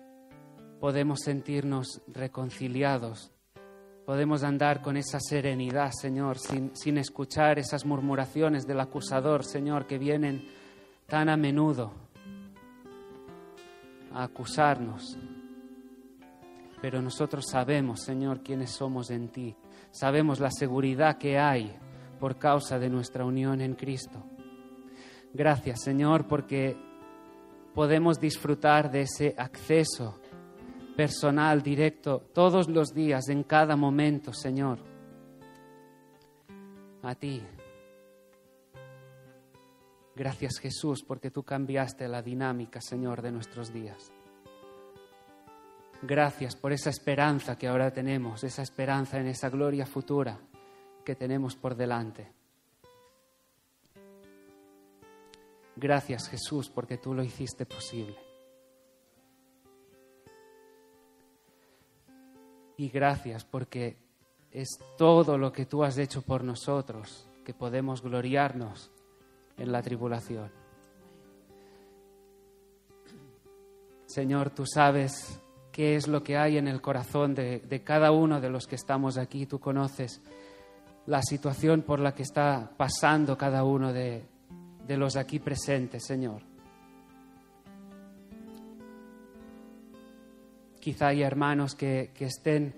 [0.80, 3.32] podemos sentirnos reconciliados,
[4.06, 9.98] podemos andar con esa serenidad, Señor, sin, sin escuchar esas murmuraciones del acusador, Señor, que
[9.98, 10.48] vienen
[11.08, 11.92] tan a menudo
[14.14, 15.18] a acusarnos
[16.82, 19.56] pero nosotros sabemos, Señor, quiénes somos en ti.
[19.92, 21.76] Sabemos la seguridad que hay
[22.20, 24.24] por causa de nuestra unión en Cristo.
[25.34, 26.78] Gracias, Señor, porque
[27.74, 30.20] podemos disfrutar de ese acceso
[30.96, 34.80] personal, directo, todos los días, en cada momento, Señor,
[37.04, 37.44] a ti.
[40.16, 44.12] Gracias, Jesús, porque tú cambiaste la dinámica, Señor, de nuestros días.
[46.02, 50.40] Gracias por esa esperanza que ahora tenemos, esa esperanza en esa gloria futura
[51.04, 52.32] que tenemos por delante.
[55.76, 58.16] Gracias Jesús porque tú lo hiciste posible.
[62.78, 63.98] Y gracias porque
[64.52, 68.92] es todo lo que tú has hecho por nosotros que podemos gloriarnos
[69.58, 70.52] en la tribulación.
[74.06, 75.40] Señor, tú sabes
[75.78, 78.74] qué es lo que hay en el corazón de, de, cada uno de los que
[78.74, 79.46] estamos aquí.
[79.46, 80.24] Tú conoces
[81.06, 84.26] la situación por la que está pasando cada uno de,
[84.88, 86.42] de los aquí presentes, Señor.
[90.80, 92.74] Quizá hay hermanos que, que estén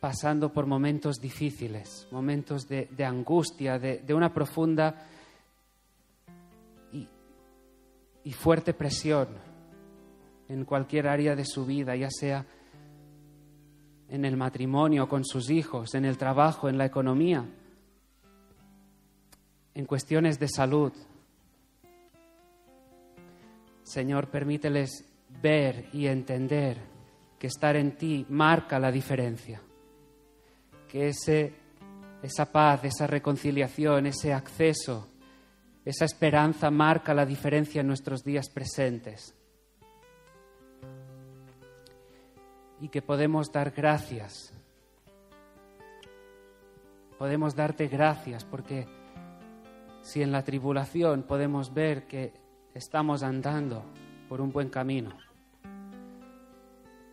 [0.00, 5.06] pasando por momentos difíciles, momentos de, de angustia, de, de, una profunda
[6.90, 7.06] y,
[8.24, 9.55] y fuerte presión
[10.48, 12.46] en cualquier área de su vida, ya sea
[14.08, 17.44] en el matrimonio, con sus hijos, en el trabajo, en la economía,
[19.74, 20.92] en cuestiones de salud.
[23.82, 25.04] Señor, permíteles
[25.42, 26.78] ver y entender
[27.38, 29.60] que estar en ti marca la diferencia,
[30.88, 31.52] que ese,
[32.22, 35.08] esa paz, esa reconciliación, ese acceso,
[35.84, 39.35] esa esperanza marca la diferencia en nuestros días presentes.
[42.80, 44.52] Y que podemos dar gracias.
[47.18, 48.86] Podemos darte gracias porque
[50.02, 52.32] si en la tribulación podemos ver que
[52.74, 53.84] estamos andando
[54.28, 55.16] por un buen camino,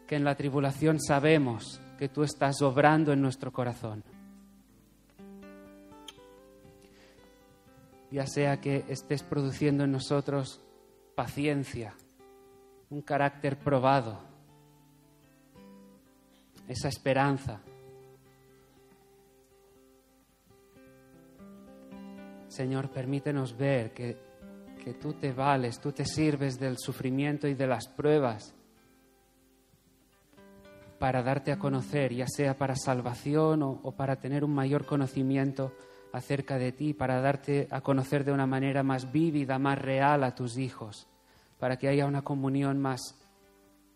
[0.06, 4.04] que en la tribulación sabemos que tú estás obrando en nuestro corazón.
[8.12, 10.62] Ya sea que estés produciendo en nosotros
[11.16, 11.96] paciencia,
[12.90, 14.20] un carácter probado,
[16.68, 17.62] esa esperanza.
[22.48, 24.18] Señor, permítenos ver que,
[24.84, 28.54] que tú te vales, tú te sirves del sufrimiento y de las pruebas
[31.04, 35.74] para darte a conocer, ya sea para salvación o, para tener un mayor conocimiento
[36.14, 40.34] acerca de ti, para darte a conocer de una manera más vívida, más real a
[40.34, 41.10] tus hijos,
[41.60, 43.22] para que haya una comunión más,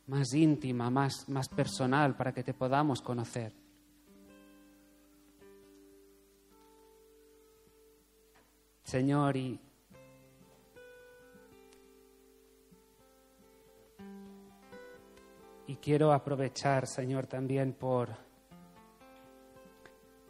[0.07, 3.53] más íntima, más, más personal, para que te podamos conocer.
[8.83, 9.59] Señor, y
[15.69, 18.15] Y quiero aprovechar, Señor, también por,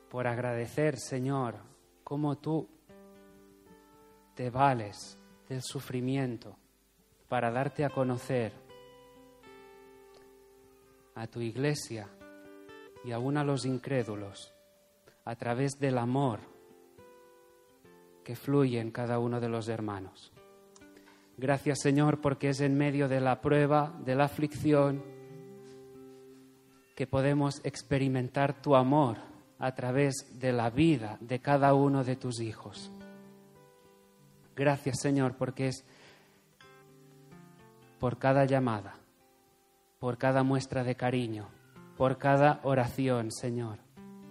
[0.10, 1.58] por agradecer, Señor,
[2.04, 2.68] cómo tú
[4.34, 6.58] te vales del sufrimiento
[7.30, 8.67] para darte a conocer
[11.18, 12.08] a tu iglesia
[13.04, 14.54] y aún a los incrédulos
[15.26, 16.40] a través del amor
[18.24, 20.32] que fluye en cada uno de los hermanos.
[21.38, 25.04] Gracias Señor porque es en medio de la prueba, de la aflicción,
[26.96, 29.18] que podemos experimentar tu amor
[29.60, 32.92] a través de la vida de cada uno de tus hijos.
[34.56, 35.86] Gracias Señor porque es
[38.00, 38.96] por cada llamada,
[40.00, 41.50] por cada muestra de cariño,
[41.98, 43.80] por cada oración, Señor,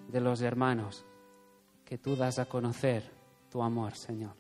[0.09, 1.05] de los hermanos
[1.85, 3.11] que tú das a conocer
[3.51, 4.35] tu amor, Señor.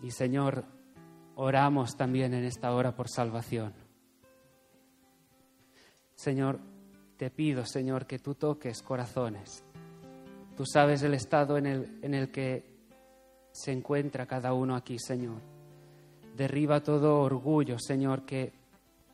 [0.00, 0.64] Y Señor,
[1.36, 3.72] oramos también en esta hora por salvación.
[6.14, 6.60] Señor,
[7.16, 9.64] te pido, Señor, que tú toques corazones.
[10.56, 12.64] Tú sabes el estado en el, en el que
[13.52, 15.53] se encuentra cada uno aquí, Señor.
[16.36, 18.52] Derriba todo orgullo, Señor, que,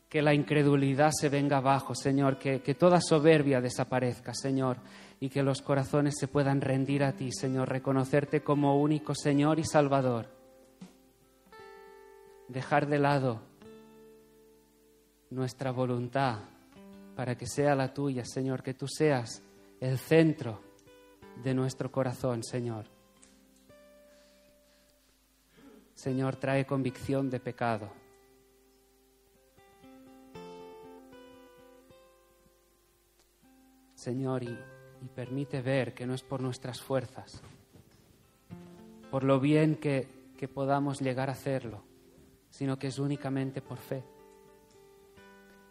[0.09, 4.79] que la incredulidad se venga abajo, Señor, que, que toda soberbia desaparezca, Señor,
[5.21, 9.65] y que los corazones se puedan rendir a ti, Señor, reconocerte como único Señor y
[9.65, 10.29] Salvador.
[12.49, 13.43] Dejar de lado
[15.29, 16.41] nuestra voluntad
[17.15, 19.43] para que sea la tuya, Señor, que tú seas
[19.79, 20.61] el centro
[21.45, 23.00] de nuestro corazón, Señor.
[26.01, 27.91] Señor, trae convicción de pecado.
[33.93, 34.59] Señor, y,
[35.15, 37.43] permite ver que no es por nuestras fuerzas,
[39.11, 40.09] por lo bien que,
[40.39, 41.83] que podamos llegar a hacerlo,
[42.49, 44.03] sino que es únicamente por fe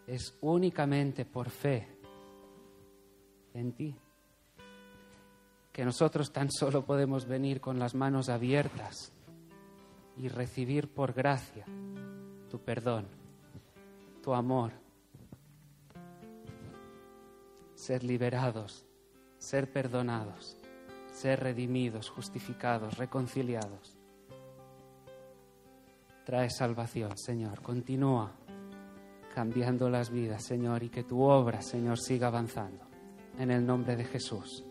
[0.06, 1.88] es únicamente por fe
[3.54, 3.96] en ti.
[5.72, 9.12] Que nosotros tan solo podemos venir con las manos abiertas
[10.20, 11.64] y recibir por gracia
[12.50, 13.06] tu perdón,
[14.22, 14.72] tu amor,
[17.74, 18.84] ser liberados,
[19.38, 20.58] ser perdonados,
[21.10, 23.96] ser redimidos, justificados, reconciliados.
[26.26, 27.62] Trae salvación, Señor.
[27.62, 28.32] Continúa
[29.34, 32.84] cambiando las vidas, Señor, y que tu obra, Señor, siga avanzando.
[33.38, 34.64] En el nombre de Jesús.